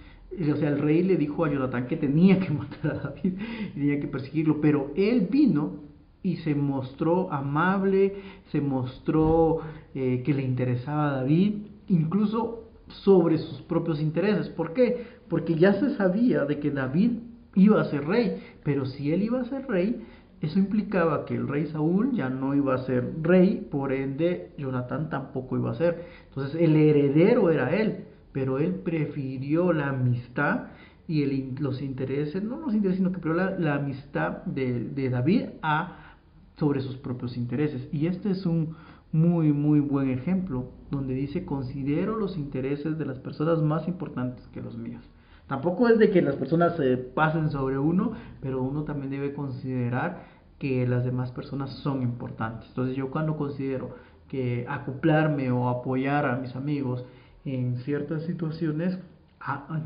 o 0.53 0.57
sea, 0.57 0.69
el 0.69 0.79
rey 0.79 1.03
le 1.03 1.17
dijo 1.17 1.45
a 1.45 1.51
Jonatán 1.51 1.87
que 1.87 1.97
tenía 1.97 2.39
que 2.41 2.51
matar 2.53 2.93
a 2.93 3.09
David 3.11 3.35
y 3.75 3.81
tenía 3.81 4.01
que 4.01 4.09
perseguirlo, 4.09 4.61
pero 4.61 4.93
él 4.97 5.29
vino 5.31 5.85
y 6.23 6.37
se 6.37 6.55
mostró 6.55 7.31
amable, 7.33 8.15
se 8.51 8.61
mostró 8.61 9.61
eh, 9.95 10.23
que 10.25 10.33
le 10.33 10.43
interesaba 10.43 11.11
a 11.11 11.17
David, 11.17 11.67
incluso 11.89 12.65
sobre 12.89 13.39
sus 13.39 13.61
propios 13.63 14.01
intereses. 14.01 14.49
¿Por 14.49 14.73
qué? 14.73 15.07
Porque 15.29 15.55
ya 15.55 15.75
se 15.75 15.97
sabía 15.97 16.45
de 16.47 16.59
que 16.61 16.71
David 16.71 17.19
iba 17.55 17.81
a 17.81 17.91
ser 17.91 18.07
rey, 18.07 18.43
pero 18.63 18.87
si 18.87 19.13
él 19.13 19.23
iba 19.23 19.41
a 19.41 19.45
ser 19.45 19.67
rey, 19.69 20.03
eso 20.41 20.59
implicaba 20.59 21.25
que 21.25 21.35
el 21.35 21.49
rey 21.49 21.67
Saúl 21.67 22.13
ya 22.13 22.29
no 22.29 22.55
iba 22.55 22.75
a 22.75 22.85
ser 22.85 23.15
rey, 23.23 23.67
por 23.71 23.93
ende 23.93 24.53
Jonatán 24.59 25.09
tampoco 25.09 25.57
iba 25.57 25.71
a 25.71 25.75
ser. 25.75 26.05
Entonces 26.29 26.61
el 26.61 26.77
heredero 26.77 27.51
era 27.51 27.75
él, 27.75 28.05
pero 28.35 28.59
él 28.59 28.75
prefirió 28.75 29.73
la 29.73 29.91
amistad 29.91 30.65
y 31.07 31.25
los 31.61 31.81
intereses, 31.81 32.43
no 32.43 32.59
los 32.59 32.75
intereses, 32.75 32.99
sino 32.99 33.13
que 33.13 33.21
prefirió 33.21 33.57
la, 33.59 33.77
amistad 33.77 34.43
de, 34.45 35.09
David 35.09 35.51
a 35.63 36.17
sobre 36.57 36.81
sus 36.81 36.97
propios 36.97 37.37
intereses. 37.37 37.89
Y 37.93 38.09
este 38.09 38.33
es 38.33 38.45
un 38.45 38.75
muy, 39.13 39.53
muy 39.53 39.79
buen 39.79 40.11
ejemplo 40.11 40.71
donde 40.91 41.15
dice, 41.15 41.45
considero 41.45 42.17
los 42.17 42.37
intereses 42.37 42.99
de 42.99 43.07
las 43.07 43.21
personas 43.21 43.63
más 43.63 43.87
importantes 43.87 44.45
que 44.49 44.61
los 44.61 44.77
míos. 44.77 45.05
Tampoco 45.47 45.89
es 45.89 45.99
de 45.99 46.11
que 46.11 46.21
las 46.21 46.35
personas 46.35 46.77
se 46.77 46.97
pasen 46.97 47.51
sobre 47.51 47.79
uno, 47.79 48.15
pero 48.41 48.63
uno 48.63 48.83
también 48.83 49.11
debe 49.11 49.33
considerar 49.33 50.25
que 50.59 50.89
las 50.89 51.05
demás 51.05 51.31
personas 51.31 51.71
son 51.71 52.03
importantes. 52.03 52.69
Entonces 52.71 52.97
yo 52.97 53.13
cuando 53.13 53.37
considero 53.37 53.91
que 54.27 54.67
acoplarme 54.69 55.53
o 55.53 55.69
apoyar 55.69 56.27
a 56.27 56.37
mis 56.37 56.57
amigos 56.57 57.05
en 57.45 57.77
ciertas 57.79 58.25
situaciones, 58.25 58.99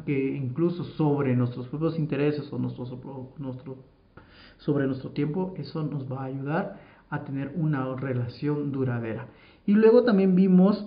que 0.07 0.37
incluso 0.37 0.85
sobre 0.85 1.35
nuestros 1.35 1.67
propios 1.69 1.99
intereses 1.99 2.53
o 2.53 2.59
sobre 4.59 4.87
nuestro 4.87 5.11
tiempo, 5.11 5.55
eso 5.57 5.83
nos 5.83 6.11
va 6.11 6.23
a 6.23 6.27
ayudar 6.27 6.81
a 7.11 7.25
tener 7.25 7.53
una 7.57 7.95
relación 7.97 8.71
duradera. 8.71 9.29
Y 9.67 9.73
luego 9.73 10.05
también 10.05 10.37
vimos 10.37 10.87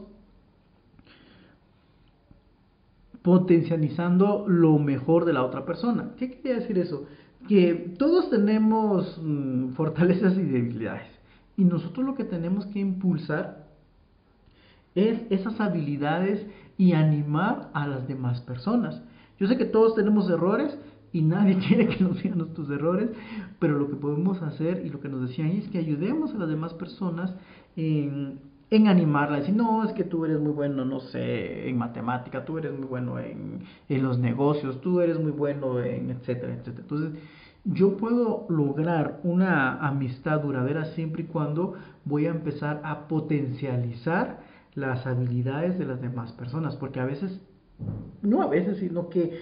potencializando 3.22 4.46
lo 4.48 4.80
mejor 4.80 5.26
de 5.26 5.34
la 5.34 5.44
otra 5.44 5.66
persona. 5.66 6.12
¿Qué 6.18 6.32
quería 6.32 6.60
decir 6.60 6.78
eso? 6.78 7.06
Que 7.48 7.94
todos 7.98 8.30
tenemos 8.30 9.20
mm, 9.22 9.74
fortalezas 9.74 10.38
y 10.38 10.44
debilidades. 10.44 11.08
Y 11.58 11.66
nosotros 11.66 12.06
lo 12.06 12.16
que 12.16 12.24
tenemos 12.24 12.66
que 12.68 12.80
impulsar 12.80 13.71
es 14.96 15.20
esas 15.30 15.60
habilidades 15.60 16.46
y 16.78 16.94
animar 16.94 17.70
a 17.74 17.88
las 17.88 18.08
demás 18.08 18.42
personas. 18.42 19.02
Yo 19.40 19.48
sé 19.48 19.58
que 19.58 19.66
todos 19.66 19.96
tenemos 19.96 20.30
errores 20.30 20.78
y 21.14 21.22
nadie 21.22 21.58
quiere 21.68 21.88
que 21.88 22.04
nos 22.04 22.22
digan 22.22 22.40
nuestros 22.40 22.70
errores, 22.70 23.10
pero 23.60 23.78
lo 23.78 23.90
que 23.90 23.96
podemos 23.96 24.42
hacer 24.42 24.86
y 24.86 24.90
lo 24.90 25.00
que 25.00 25.10
nos 25.10 25.28
decían 25.28 25.50
es 25.50 25.68
que 25.70 25.80
ayudemos 25.80 26.34
a 26.34 26.38
las 26.38 26.50
demás 26.50 26.74
personas 26.74 27.34
en, 27.76 28.40
en 28.70 28.88
animarla, 28.88 29.40
decir, 29.40 29.56
no, 29.56 29.84
es 29.84 29.94
que 29.94 30.04
tú 30.04 30.26
eres 30.26 30.40
muy 30.40 30.52
bueno, 30.52 30.86
no 30.86 31.00
sé, 31.00 31.70
en 31.70 31.78
matemática, 31.78 32.46
tú 32.46 32.58
eres 32.58 32.74
muy 32.78 32.88
bueno 32.88 33.20
en, 33.20 33.64
en 33.90 34.04
los 34.04 34.20
negocios, 34.20 34.82
tú 34.82 35.02
eres 35.02 35.20
muy 35.20 35.32
bueno 35.32 35.80
en 35.82 36.12
etcétera, 36.12 36.54
etcétera. 36.54 36.82
Entonces, 36.82 37.22
yo 37.64 37.98
puedo 37.98 38.48
lograr 38.50 39.20
una 39.24 39.86
amistad 39.86 40.42
duradera 40.42 40.86
siempre 40.96 41.24
y 41.24 41.26
cuando 41.28 41.76
voy 42.06 42.26
a 42.26 42.32
empezar 42.32 42.82
a 42.84 43.08
potencializar 43.08 44.40
las 44.74 45.06
habilidades 45.06 45.78
de 45.78 45.86
las 45.86 46.02
demás 46.02 46.32
personas, 46.34 46.76
porque 46.76 47.00
a 47.00 47.06
veces, 47.06 47.42
no 48.22 48.42
a 48.42 48.48
veces, 48.48 48.78
sino 48.78 49.10
que 49.10 49.40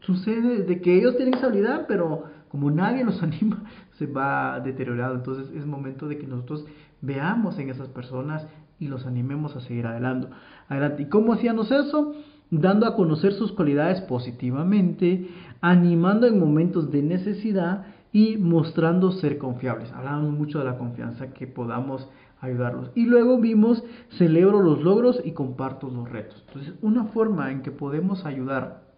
sucede 0.00 0.64
de 0.64 0.80
que 0.80 0.96
ellos 0.96 1.16
tienen 1.16 1.34
esa 1.34 1.46
habilidad, 1.46 1.86
pero 1.88 2.24
como 2.48 2.70
nadie 2.70 3.04
los 3.04 3.22
anima, 3.22 3.64
se 3.98 4.06
va 4.06 4.60
deteriorado. 4.60 5.14
Entonces 5.14 5.54
es 5.54 5.66
momento 5.66 6.08
de 6.08 6.18
que 6.18 6.26
nosotros 6.26 6.66
veamos 7.00 7.58
en 7.58 7.70
esas 7.70 7.88
personas 7.88 8.46
y 8.78 8.88
los 8.88 9.06
animemos 9.06 9.56
a 9.56 9.60
seguir 9.60 9.86
adelante. 9.86 10.28
adelante. 10.68 11.02
¿Y 11.02 11.06
cómo 11.06 11.32
hacíamos 11.32 11.70
eso? 11.70 12.14
Dando 12.50 12.86
a 12.86 12.94
conocer 12.94 13.32
sus 13.32 13.52
cualidades 13.52 14.00
positivamente, 14.02 15.28
animando 15.60 16.26
en 16.26 16.38
momentos 16.38 16.90
de 16.90 17.02
necesidad 17.02 17.86
y 18.12 18.38
mostrando 18.38 19.12
ser 19.12 19.36
confiables. 19.36 19.92
Hablamos 19.92 20.32
mucho 20.32 20.60
de 20.60 20.64
la 20.64 20.78
confianza 20.78 21.34
que 21.34 21.46
podamos 21.46 22.08
ayudarlos. 22.40 22.90
Y 22.94 23.06
luego 23.06 23.38
vimos, 23.38 23.84
celebro 24.10 24.62
los 24.62 24.82
logros 24.82 25.20
y 25.24 25.32
comparto 25.32 25.88
los 25.88 26.08
retos. 26.08 26.44
Entonces, 26.48 26.74
una 26.82 27.04
forma 27.04 27.50
en 27.50 27.62
que 27.62 27.70
podemos 27.70 28.24
ayudar 28.24 28.88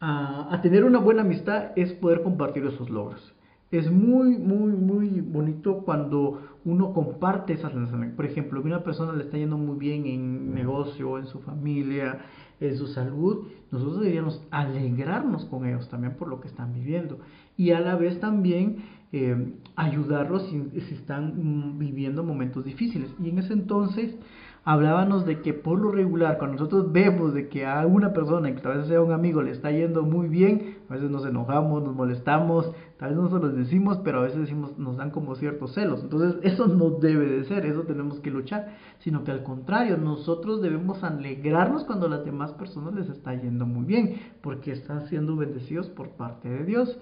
a, 0.00 0.60
tener 0.62 0.84
una 0.84 0.98
buena 0.98 1.22
amistad 1.22 1.72
es 1.76 1.92
poder 1.92 2.22
compartir 2.22 2.64
esos 2.66 2.90
logros. 2.90 3.34
Es 3.70 3.90
muy, 3.90 4.36
muy, 4.36 4.72
muy 4.72 5.20
bonito 5.20 5.82
cuando 5.84 6.42
uno 6.64 6.92
comparte 6.92 7.52
esas 7.52 7.72
sensaciones. 7.72 8.14
Por 8.14 8.26
ejemplo, 8.26 8.60
que 8.60 8.66
una 8.66 8.82
persona 8.82 9.12
le 9.12 9.24
está 9.24 9.36
yendo 9.36 9.58
muy 9.58 9.78
bien 9.78 10.06
en 10.06 10.54
negocio, 10.54 11.18
en 11.18 11.26
su 11.26 11.38
familia, 11.40 12.18
en 12.60 12.76
su 12.76 12.88
salud, 12.88 13.46
nosotros 13.70 14.00
deberíamos 14.00 14.42
alegrarnos 14.50 15.44
con 15.44 15.66
ellos 15.66 15.88
también 15.88 16.16
por 16.16 16.28
lo 16.28 16.40
que 16.40 16.48
están 16.48 16.74
viviendo. 16.74 17.18
Y 17.56 17.70
a 17.70 17.80
la 17.80 17.94
vez 17.94 18.18
también 18.18 18.82
eh, 19.12 19.54
ayudarlos 19.74 20.48
si, 20.50 20.94
están 20.94 21.78
viviendo 21.78 22.22
momentos 22.22 22.64
difíciles. 22.64 23.12
Y 23.18 23.30
en 23.30 23.38
ese 23.40 23.54
entonces 23.54 24.14
hablábamos 24.62 25.26
de 25.26 25.40
que 25.40 25.52
por 25.52 25.80
lo 25.80 25.90
regular, 25.90 26.38
cuando 26.38 26.58
nosotros 26.58 26.92
vemos 26.92 27.34
de 27.34 27.48
que 27.48 27.66
a 27.66 27.84
una 27.86 28.12
persona, 28.12 28.54
que 28.54 28.60
tal 28.60 28.78
vez 28.78 28.86
sea 28.86 29.00
un 29.00 29.12
amigo, 29.12 29.42
le 29.42 29.50
está 29.50 29.72
yendo 29.72 30.02
muy 30.02 30.28
bien, 30.28 30.76
a 30.88 30.94
veces 30.94 31.10
nos 31.10 31.26
enojamos, 31.26 31.82
nos 31.82 31.96
molestamos, 31.96 32.70
tal 32.98 33.10
vez 33.10 33.18
no 33.18 33.30
se 33.30 33.44
los 33.44 33.56
decimos, 33.56 33.98
pero 34.04 34.20
a 34.20 34.24
veces 34.24 34.42
decimos, 34.42 34.78
nos 34.78 34.96
dan 34.96 35.10
como 35.10 35.34
ciertos 35.34 35.74
celos. 35.74 36.02
Entonces, 36.02 36.36
eso 36.42 36.68
no 36.68 36.90
debe 36.90 37.26
de 37.26 37.44
ser, 37.46 37.66
eso 37.66 37.82
tenemos 37.82 38.20
que 38.20 38.30
luchar, 38.30 38.76
sino 38.98 39.24
que 39.24 39.32
al 39.32 39.42
contrario, 39.42 39.96
nosotros 39.96 40.62
debemos 40.62 41.02
alegrarnos 41.02 41.84
cuando 41.84 42.06
a 42.06 42.10
las 42.10 42.24
demás 42.24 42.52
personas 42.52 42.94
les 42.94 43.08
está 43.08 43.34
yendo 43.34 43.66
muy 43.66 43.86
bien, 43.86 44.20
porque 44.40 44.70
están 44.70 45.06
siendo 45.08 45.34
bendecidos 45.34 45.88
por 45.88 46.10
parte 46.10 46.48
de 46.48 46.64
Dios. 46.64 46.96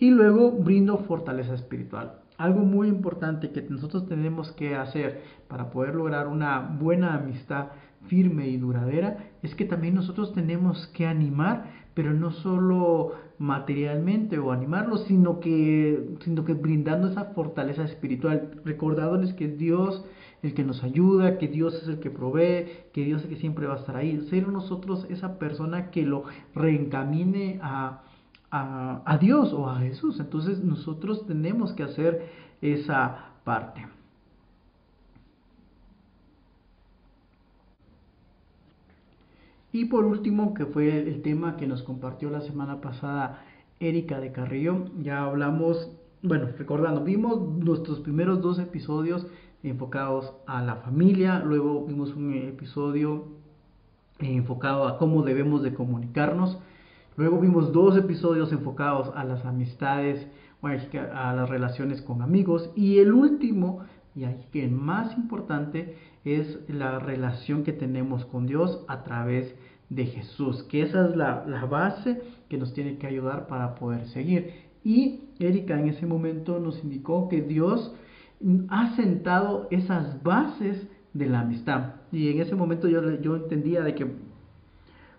Y 0.00 0.10
luego 0.10 0.50
brindo 0.50 0.96
fortaleza 0.96 1.54
espiritual. 1.54 2.20
Algo 2.38 2.60
muy 2.60 2.88
importante 2.88 3.50
que 3.50 3.60
nosotros 3.68 4.08
tenemos 4.08 4.50
que 4.52 4.74
hacer 4.74 5.22
para 5.46 5.70
poder 5.70 5.94
lograr 5.94 6.26
una 6.26 6.58
buena 6.58 7.14
amistad 7.14 7.66
firme 8.06 8.48
y 8.48 8.56
duradera 8.56 9.18
es 9.42 9.54
que 9.54 9.66
también 9.66 9.94
nosotros 9.94 10.32
tenemos 10.32 10.86
que 10.94 11.06
animar, 11.06 11.66
pero 11.92 12.14
no 12.14 12.30
solo 12.30 13.12
materialmente 13.38 14.38
o 14.38 14.52
animarlos, 14.52 15.04
sino 15.04 15.38
que, 15.38 16.16
sino 16.20 16.46
que 16.46 16.54
brindando 16.54 17.08
esa 17.08 17.26
fortaleza 17.26 17.84
espiritual, 17.84 18.62
recordándoles 18.64 19.34
que 19.34 19.48
Dios 19.48 20.02
el 20.42 20.54
que 20.54 20.64
nos 20.64 20.82
ayuda, 20.82 21.36
que 21.36 21.48
Dios 21.48 21.74
es 21.74 21.88
el 21.88 22.00
que 22.00 22.08
provee, 22.08 22.68
que 22.94 23.04
Dios 23.04 23.20
es 23.20 23.24
el 23.28 23.34
que 23.34 23.40
siempre 23.40 23.66
va 23.66 23.74
a 23.74 23.80
estar 23.80 23.96
ahí. 23.96 24.18
Ser 24.30 24.48
nosotros 24.48 25.06
esa 25.10 25.38
persona 25.38 25.90
que 25.90 26.06
lo 26.06 26.24
reencamine 26.54 27.60
a, 27.62 28.04
a, 28.50 29.18
Dios 29.20 29.52
o 29.52 29.68
a 29.68 29.78
Jesús. 29.78 30.18
Entonces 30.20 30.62
nosotros 30.62 31.26
tenemos 31.26 31.72
que 31.72 31.82
hacer 31.82 32.28
esa 32.60 33.32
parte. 33.44 33.86
Y 39.72 39.84
por 39.84 40.04
último, 40.04 40.52
que 40.54 40.66
fue 40.66 40.98
el 40.98 41.22
tema 41.22 41.56
que 41.56 41.66
nos 41.66 41.82
compartió 41.82 42.28
la 42.28 42.40
semana 42.40 42.80
pasada 42.80 43.44
Erika 43.78 44.18
de 44.18 44.32
Carrillo, 44.32 44.86
ya 45.00 45.24
hablamos, 45.24 45.90
bueno, 46.22 46.48
recordando, 46.58 47.04
vimos 47.04 47.40
nuestros 47.40 48.00
primeros 48.00 48.42
dos 48.42 48.58
episodios 48.58 49.26
enfocados 49.62 50.32
a 50.46 50.60
la 50.62 50.76
familia, 50.76 51.38
luego 51.38 51.86
vimos 51.86 52.14
un 52.14 52.34
episodio 52.34 53.26
enfocado 54.18 54.88
a 54.88 54.98
cómo 54.98 55.22
debemos 55.22 55.62
de 55.62 55.72
comunicarnos, 55.72 56.58
Luego 57.20 57.38
vimos 57.38 57.70
dos 57.74 57.98
episodios 57.98 58.50
enfocados 58.50 59.12
a 59.14 59.24
las 59.24 59.44
amistades, 59.44 60.26
a 60.62 61.34
las 61.34 61.50
relaciones 61.50 62.00
con 62.00 62.22
amigos. 62.22 62.70
Y 62.74 62.96
el 62.96 63.12
último, 63.12 63.80
y 64.16 64.24
ahí 64.24 64.46
que 64.50 64.64
el 64.64 64.70
más 64.70 65.14
importante, 65.18 65.98
es 66.24 66.58
la 66.66 66.98
relación 66.98 67.62
que 67.62 67.74
tenemos 67.74 68.24
con 68.24 68.46
Dios 68.46 68.86
a 68.88 69.04
través 69.04 69.54
de 69.90 70.06
Jesús, 70.06 70.62
que 70.62 70.80
esa 70.80 71.10
es 71.10 71.14
la, 71.14 71.44
la 71.46 71.66
base 71.66 72.22
que 72.48 72.56
nos 72.56 72.72
tiene 72.72 72.96
que 72.96 73.06
ayudar 73.06 73.48
para 73.48 73.74
poder 73.74 74.06
seguir. 74.06 74.54
Y 74.82 75.24
Erika 75.38 75.78
en 75.78 75.88
ese 75.88 76.06
momento 76.06 76.58
nos 76.58 76.82
indicó 76.82 77.28
que 77.28 77.42
Dios 77.42 77.94
ha 78.70 78.96
sentado 78.96 79.68
esas 79.70 80.22
bases 80.22 80.88
de 81.12 81.26
la 81.26 81.40
amistad. 81.40 81.96
Y 82.12 82.30
en 82.30 82.40
ese 82.40 82.54
momento 82.54 82.88
yo, 82.88 83.20
yo 83.20 83.36
entendía 83.36 83.82
de 83.82 83.94
que, 83.94 84.10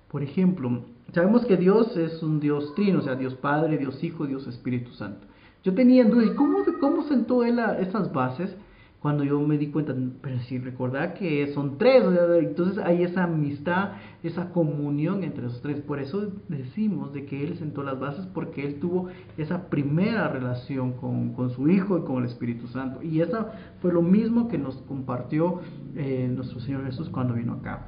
por 0.10 0.24
ejemplo, 0.24 0.84
Sabemos 1.14 1.46
que 1.46 1.58
Dios 1.58 1.96
es 1.98 2.24
un 2.24 2.40
Dios 2.40 2.74
trino, 2.74 3.00
o 3.00 3.02
sea, 3.02 3.16
Dios 3.16 3.36
Padre, 3.36 3.78
Dios 3.78 4.02
Hijo, 4.04 4.26
Dios 4.26 4.48
Espíritu 4.48 4.92
Santo. 4.92 5.28
Yo 5.64 5.74
tenía 5.74 6.06
dudas, 6.06 6.28
¿y 6.28 6.36
cómo, 6.36 6.60
cómo 6.80 7.04
sentó 7.04 7.44
Él 7.44 7.60
esas 7.80 8.12
bases? 8.14 8.56
Cuando 9.02 9.24
yo 9.24 9.40
me 9.42 9.58
di 9.58 9.68
cuenta, 9.68 9.96
pero 10.22 10.40
si 10.42 10.60
recordar 10.60 11.16
que 11.16 11.52
son 11.54 11.80
tres, 11.80 12.04
entonces 12.40 12.78
hay 12.78 13.02
esa 13.02 13.24
amistad, 13.24 13.94
esa 14.22 14.52
comunión 14.52 15.24
entre 15.24 15.48
esos 15.48 15.60
tres. 15.62 15.82
Por 15.82 16.00
eso 16.00 16.28
decimos 16.48 17.12
de 17.12 17.26
que 17.26 17.44
Él 17.44 17.58
sentó 17.58 17.82
las 17.82 18.00
bases, 18.00 18.28
porque 18.28 18.64
Él 18.64 18.80
tuvo 18.80 19.08
esa 19.38 19.70
primera 19.70 20.28
relación 20.28 20.94
con, 20.94 21.34
con 21.34 21.50
su 21.50 21.68
Hijo 21.68 21.98
y 21.98 22.04
con 22.04 22.20
el 22.20 22.26
Espíritu 22.26 22.68
Santo. 22.68 23.02
Y 23.02 23.22
eso 23.22 23.48
fue 23.82 23.92
lo 23.92 24.04
mismo 24.04 24.48
que 24.48 24.60
nos 24.60 24.78
compartió 24.84 25.62
eh, 25.96 26.32
nuestro 26.34 26.60
Señor 26.60 26.86
Jesús 26.86 27.10
cuando 27.10 27.34
vino 27.34 27.54
acá. 27.54 27.88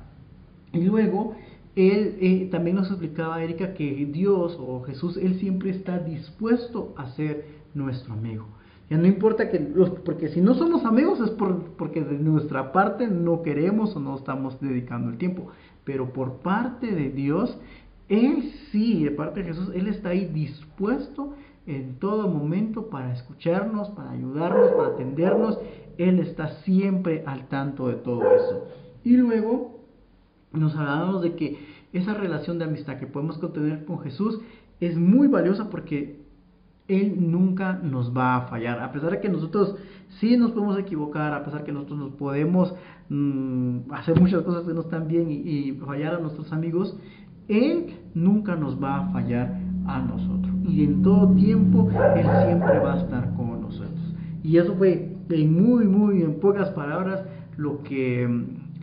Y 0.71 0.81
luego 0.81 1.35
él 1.75 2.17
eh, 2.19 2.49
también 2.51 2.75
nos 2.75 2.89
explicaba, 2.89 3.41
Erika, 3.43 3.73
que 3.73 4.05
Dios 4.05 4.57
o 4.59 4.83
Jesús, 4.83 5.17
Él 5.17 5.39
siempre 5.39 5.71
está 5.71 5.97
dispuesto 5.99 6.93
a 6.97 7.07
ser 7.11 7.45
nuestro 7.73 8.13
amigo. 8.13 8.45
Ya 8.89 8.97
no 8.97 9.07
importa 9.07 9.49
que, 9.49 9.59
los, 9.59 9.89
porque 9.89 10.29
si 10.29 10.39
no 10.39 10.53
somos 10.53 10.85
amigos 10.85 11.19
es 11.19 11.31
porque 11.31 12.03
de 12.03 12.19
nuestra 12.19 12.71
parte 12.71 13.07
no 13.07 13.41
queremos 13.41 13.95
o 13.95 13.99
no 13.99 14.15
estamos 14.15 14.59
dedicando 14.61 15.09
el 15.09 15.17
tiempo. 15.17 15.47
Pero 15.83 16.13
por 16.13 16.41
parte 16.41 16.93
de 16.93 17.09
Dios, 17.09 17.57
Él 18.07 18.51
sí, 18.71 19.03
de 19.03 19.11
parte 19.11 19.41
de 19.41 19.47
Jesús, 19.47 19.71
Él 19.73 19.87
está 19.87 20.09
ahí 20.09 20.25
dispuesto 20.25 21.33
en 21.65 21.97
todo 21.97 22.27
momento 22.27 22.89
para 22.89 23.13
escucharnos, 23.13 23.89
para 23.91 24.11
ayudarnos, 24.11 24.71
para 24.73 24.89
atendernos. 24.89 25.57
Él 25.97 26.19
está 26.19 26.49
siempre 26.63 27.23
al 27.25 27.47
tanto 27.47 27.87
de 27.87 27.95
todo 27.95 28.21
eso. 28.21 28.67
Y 29.03 29.17
luego 29.17 29.72
nos 30.53 30.75
hablábamos 30.75 31.21
de 31.21 31.35
que 31.35 31.57
esa 31.93 32.13
relación 32.13 32.57
de 32.59 32.65
amistad 32.65 32.97
que 32.97 33.07
podemos 33.07 33.37
contener 33.37 33.85
con 33.85 33.99
Jesús 33.99 34.39
es 34.79 34.97
muy 34.97 35.27
valiosa 35.27 35.69
porque 35.69 36.21
Él 36.87 37.31
nunca 37.31 37.73
nos 37.73 38.15
va 38.15 38.35
a 38.35 38.41
fallar. 38.47 38.79
A 38.79 38.91
pesar 38.91 39.11
de 39.11 39.19
que 39.19 39.29
nosotros 39.29 39.75
sí 40.19 40.37
nos 40.37 40.51
podemos 40.51 40.77
equivocar, 40.77 41.33
a 41.33 41.43
pesar 41.43 41.61
de 41.61 41.65
que 41.65 41.71
nosotros 41.71 41.99
nos 41.99 42.11
podemos 42.13 42.73
mm, 43.09 43.91
hacer 43.91 44.19
muchas 44.19 44.41
cosas 44.43 44.65
que 44.65 44.73
no 44.73 44.81
están 44.81 45.07
bien 45.07 45.27
y, 45.29 45.71
fallar 45.73 46.15
a 46.15 46.19
nuestros 46.19 46.51
amigos, 46.51 46.97
Él 47.47 47.95
nunca 48.13 48.55
nos 48.55 48.81
va 48.81 48.97
a 48.97 49.11
fallar 49.11 49.59
a 49.85 49.99
nosotros. 50.01 50.53
Y 50.67 50.83
en 50.83 51.01
todo 51.03 51.29
tiempo 51.35 51.89
Él 51.89 52.25
siempre 52.45 52.79
va 52.79 52.93
a 52.93 53.01
estar 53.01 53.35
con 53.35 53.61
nosotros. 53.61 54.15
Y 54.43 54.57
eso 54.57 54.75
fue 54.75 55.15
en 55.29 55.53
muy, 55.53 55.85
muy, 55.85 56.21
en 56.21 56.39
pocas 56.39 56.69
palabras, 56.71 57.23
lo 57.55 57.81
que 57.83 58.27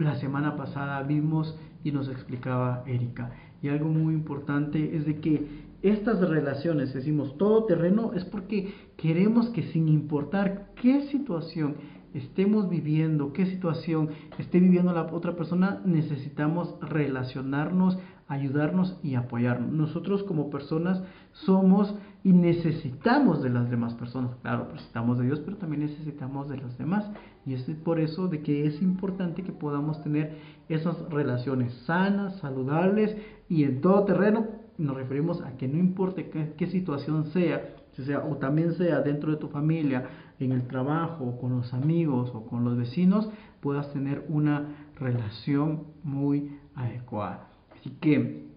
la 0.01 0.17
semana 0.17 0.57
pasada 0.57 1.03
vimos 1.03 1.59
y 1.85 1.93
nos 1.93 2.09
explicaba 2.09 2.83
Erika. 2.87 3.31
Y 3.63 3.69
algo 3.69 3.89
muy 3.89 4.15
importante 4.15 4.97
es 4.97 5.05
de 5.07 5.21
que 5.21 5.71
estas 5.83 6.21
relaciones, 6.21 6.93
decimos 6.93 7.37
todo 7.39 7.65
terreno, 7.65 8.13
es 8.15 8.25
porque 8.25 8.75
queremos 8.97 9.49
que 9.51 9.63
sin 9.65 9.89
importar 9.89 10.71
qué 10.75 11.03
situación 11.09 11.77
estemos 12.13 12.69
viviendo, 12.69 13.33
qué 13.33 13.47
situación 13.47 14.11
esté 14.39 14.59
viviendo 14.61 14.93
la 14.93 15.03
otra 15.03 15.37
persona, 15.37 15.81
necesitamos 15.85 16.75
relacionarnos, 16.81 17.99
ayudarnos 18.29 18.99
y 19.03 19.15
apoyarnos. 19.15 19.73
Nosotros 19.73 20.23
como 20.25 20.51
personas 20.51 21.03
somos 21.33 21.95
y 22.23 22.33
necesitamos 22.33 23.43
de 23.43 23.51
las 23.51 23.71
demás 23.71 23.95
personas. 23.95 24.37
Claro, 24.43 24.69
necesitamos 24.73 25.19
de 25.19 25.27
Dios, 25.27 25.41
pero 25.41 25.57
también 25.57 25.83
necesitamos 25.83 26.49
de 26.49 26.59
los 26.59 26.77
demás. 26.79 27.11
Y 27.47 27.55
es 27.55 27.63
por 27.85 27.99
eso 28.01 28.29
de 28.29 28.43
que 28.43 28.67
es 28.67 28.83
importante 28.83 29.43
que 29.43 29.53
podamos 29.53 30.03
tener 30.03 30.37
esas 30.69 31.01
relaciones 31.09 31.73
sanas, 31.87 32.39
saludables 32.39 33.17
y 33.49 33.65
en 33.65 33.81
todo 33.81 34.05
terreno. 34.05 34.47
Nos 34.79 34.97
referimos 34.97 35.41
a 35.43 35.57
que 35.57 35.69
no 35.69 35.79
importe 35.79 36.31
qué, 36.57 36.67
situación 36.67 37.27
sea, 37.27 37.77
sea, 37.93 38.25
o 38.25 38.37
también 38.37 38.75
sea 38.75 39.01
dentro 39.01 39.31
de 39.31 39.37
tu 39.37 39.49
familia, 39.49 40.09
en 40.39 40.53
el 40.53 40.67
trabajo, 40.67 41.39
con 41.39 41.57
los 41.57 41.75
amigos 41.75 42.31
o 42.35 42.47
con 42.47 42.65
los 42.65 42.77
vecinos, 42.77 43.29
puedas 43.61 43.93
tener 43.93 44.25
una 44.29 44.89
relación 44.99 45.85
muy 46.03 46.59
adecuada. 46.75 47.49
Así 47.79 47.91
que 48.01 48.49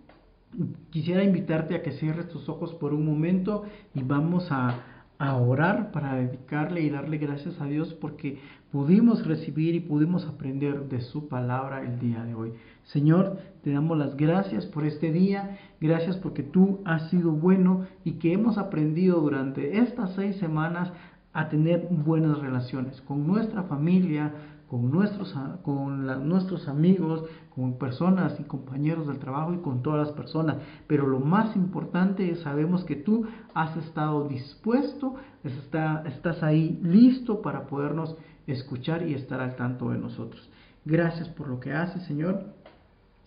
quisiera 0.91 1.23
invitarte 1.23 1.75
a 1.75 1.81
que 1.81 1.91
cierres 1.91 2.29
tus 2.29 2.47
ojos 2.47 2.73
por 2.75 2.93
un 2.93 3.05
momento 3.05 3.63
y 3.93 4.03
vamos 4.03 4.47
a, 4.51 5.02
a, 5.17 5.35
orar 5.37 5.91
para 5.91 6.15
dedicarle 6.15 6.81
y 6.81 6.89
darle 6.89 7.17
gracias 7.17 7.59
a 7.61 7.65
Dios 7.65 7.93
porque 7.93 8.39
pudimos 8.71 9.25
recibir 9.25 9.75
y 9.75 9.79
pudimos 9.79 10.25
aprender 10.25 10.89
de 10.89 11.01
su 11.01 11.27
palabra 11.27 11.81
el 11.81 11.99
día 11.99 12.23
de 12.23 12.35
hoy. 12.35 12.53
Señor, 12.83 13.37
te 13.63 13.71
damos 13.71 13.97
las 13.97 14.17
gracias 14.17 14.65
por 14.65 14.85
este 14.85 15.11
día, 15.11 15.57
gracias 15.79 16.17
porque 16.17 16.43
tú 16.43 16.81
has 16.85 17.09
sido 17.09 17.31
bueno 17.31 17.85
y 18.03 18.13
que 18.13 18.33
hemos 18.33 18.57
aprendido 18.57 19.21
durante 19.21 19.79
estas 19.79 20.13
seis 20.15 20.35
semanas 20.37 20.91
a 21.33 21.49
tener 21.49 21.87
buenas 21.89 22.39
relaciones 22.39 23.01
con 23.01 23.25
nuestra 23.25 23.63
familia, 23.63 24.33
con 24.73 24.89
nuestros, 24.89 25.35
con 25.61 26.27
nuestros 26.27 26.67
amigos, 26.67 27.25
con 27.53 27.77
personas 27.77 28.39
y 28.39 28.43
compañeros 28.43 29.05
del 29.05 29.19
trabajo 29.19 29.53
y 29.53 29.59
con 29.59 29.83
todas 29.83 30.07
las 30.07 30.17
personas. 30.17 30.57
Pero 30.87 31.05
lo 31.05 31.19
más 31.19 31.55
importante 31.55 32.31
es 32.31 32.39
sabemos 32.39 32.83
que 32.83 32.95
tú 32.95 33.27
has 33.53 33.77
estado 33.77 34.27
dispuesto, 34.27 35.13
estás 35.43 36.41
ahí 36.41 36.79
listo 36.81 37.43
para 37.43 37.67
podernos 37.67 38.15
escuchar 38.47 39.07
y 39.07 39.13
estar 39.13 39.41
al 39.41 39.55
tanto 39.55 39.91
de 39.91 39.99
nosotros. 39.99 40.49
Gracias 40.85 41.29
por 41.29 41.49
lo 41.49 41.59
que 41.59 41.71
haces, 41.71 42.01
Señor. 42.07 42.43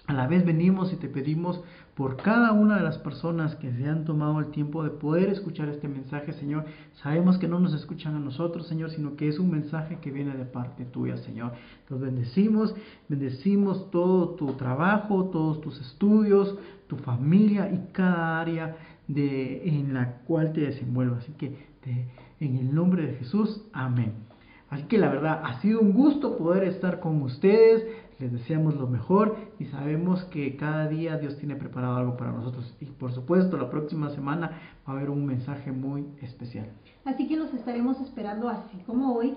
A 0.09 0.15
la 0.15 0.27
vez 0.27 0.45
venimos 0.45 0.93
y 0.93 0.97
te 0.97 1.09
pedimos 1.09 1.63
por 1.97 2.19
cada 2.19 2.53
una 2.53 2.77
de 2.77 2.83
las 2.83 2.99
personas 2.99 3.57
que 3.57 3.73
se 3.73 3.89
han 3.89 4.05
tomado 4.05 4.39
el 4.39 4.51
tiempo 4.51 4.85
de 4.85 4.91
poder 4.91 5.31
escuchar 5.31 5.71
este 5.71 5.89
mensaje, 5.89 6.35
Señor. 6.35 6.67
Sabemos 7.03 7.39
que 7.39 7.49
no 7.49 7.59
nos 7.59 7.73
escuchan 7.73 8.15
a 8.15 8.19
nosotros, 8.19 8.69
Señor, 8.69 8.91
sino 8.91 9.17
que 9.17 9.29
es 9.29 9.39
un 9.39 9.51
mensaje 9.51 9.99
que 10.03 10.11
viene 10.11 10.37
de 10.37 10.45
parte 10.45 10.85
tuya, 10.85 11.17
Señor. 11.17 11.53
Los 11.89 11.99
bendecimos, 11.99 12.75
bendecimos 13.09 13.91
todo 13.91 14.35
tu 14.35 14.53
trabajo, 14.53 15.31
todos 15.31 15.63
tus 15.63 15.81
estudios, 15.81 16.59
tu 16.87 16.97
familia 16.97 17.73
y 17.73 17.93
cada 17.93 18.43
área 18.43 18.77
de, 19.09 19.67
en 19.67 19.95
la 19.95 20.19
cual 20.27 20.53
te 20.53 20.61
desenvuelvas. 20.61 21.23
Así 21.23 21.33
que 21.33 21.57
en 22.41 22.57
el 22.59 22.75
nombre 22.75 23.07
de 23.07 23.15
Jesús, 23.15 23.63
amén. 23.73 24.13
Así 24.69 24.83
que 24.83 24.99
la 24.99 25.09
verdad 25.09 25.41
ha 25.45 25.61
sido 25.63 25.81
un 25.81 25.93
gusto 25.93 26.37
poder 26.37 26.65
estar 26.65 27.01
con 27.01 27.23
ustedes 27.23 27.87
les 28.19 28.33
deseamos 28.33 28.75
lo 28.77 28.87
mejor 28.87 29.37
y 29.59 29.67
sabemos 29.67 30.25
que 30.25 30.57
cada 30.57 30.89
día 30.89 31.19
Dios 31.19 31.37
tiene 31.37 31.57
preparado 31.57 31.97
algo 31.97 32.17
para 32.17 32.33
nosotros. 32.33 32.75
Y 32.81 32.87
por 32.87 33.13
supuesto, 33.13 33.57
la 33.57 33.71
próxima 33.71 34.11
semana 34.11 34.53
va 34.87 34.93
a 34.93 34.97
haber 34.97 35.11
un 35.11 35.27
mensaje 35.27 35.73
muy 35.73 36.07
especial. 36.23 36.67
Así 37.05 37.29
que 37.29 37.37
los 37.37 37.53
estaremos 37.53 38.01
esperando 38.01 38.49
así 38.49 38.79
como 38.87 39.15
hoy. 39.15 39.35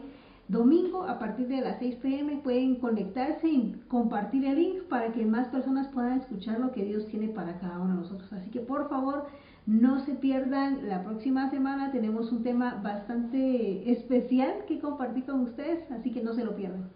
Domingo 0.48 1.04
a 1.04 1.20
partir 1.20 1.48
de 1.48 1.62
las 1.62 1.78
6 1.78 1.98
pm 1.98 2.38
pueden 2.38 2.78
conectarse 2.78 3.48
y 3.48 3.76
compartir 3.88 4.46
el 4.46 4.56
link 4.56 4.84
para 4.89 5.12
que 5.12 5.24
más 5.24 5.48
personas 5.50 5.88
puedan 5.89 6.20
escuchar 6.20 6.60
lo 6.60 6.72
que 6.72 6.84
Dios 6.84 7.06
tiene 7.08 7.28
para 7.28 7.60
cada 7.60 7.80
uno 7.80 7.94
de 7.94 8.02
nosotros. 8.02 8.34
Así 8.34 8.50
que 8.50 8.60
por 8.60 8.89
favor 8.89 9.28
no 9.68 10.00
se 10.00 10.15
pierdan, 10.15 10.89
la 10.89 11.04
próxima 11.04 11.52
semana 11.52 11.92
tenemos 11.92 12.32
un 12.32 12.42
tema 12.42 12.80
bastante 12.82 13.92
especial 13.92 14.65
que 14.68 14.80
compartir 14.80 15.26
con 15.26 15.42
ustedes, 15.42 15.80
así 15.92 16.10
que 16.10 16.24
no 16.24 16.34
se 16.34 16.44
lo 16.44 16.56
pierdan. 16.56 16.89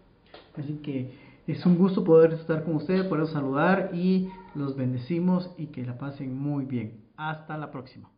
Así 0.56 0.74
que 0.82 1.12
es 1.46 1.66
un 1.66 1.76
gusto 1.76 2.04
poder 2.04 2.32
estar 2.32 2.64
con 2.64 2.76
ustedes, 2.76 3.04
poder 3.04 3.26
saludar 3.26 3.90
y 3.92 4.30
los 4.54 4.76
bendecimos 4.76 5.50
y 5.58 5.66
que 5.66 5.84
la 5.84 5.98
pasen 5.98 6.36
muy 6.36 6.64
bien. 6.64 7.04
Hasta 7.16 7.58
la 7.58 7.70
próxima. 7.70 8.10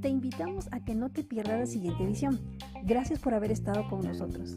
Te 0.00 0.08
invitamos 0.08 0.68
a 0.72 0.84
que 0.84 0.94
no 0.94 1.10
te 1.10 1.22
pierdas 1.22 1.60
la 1.60 1.66
siguiente 1.66 2.04
edición. 2.04 2.40
Gracias 2.84 3.20
por 3.20 3.34
haber 3.34 3.52
estado 3.52 3.88
con 3.88 4.00
nosotros. 4.00 4.56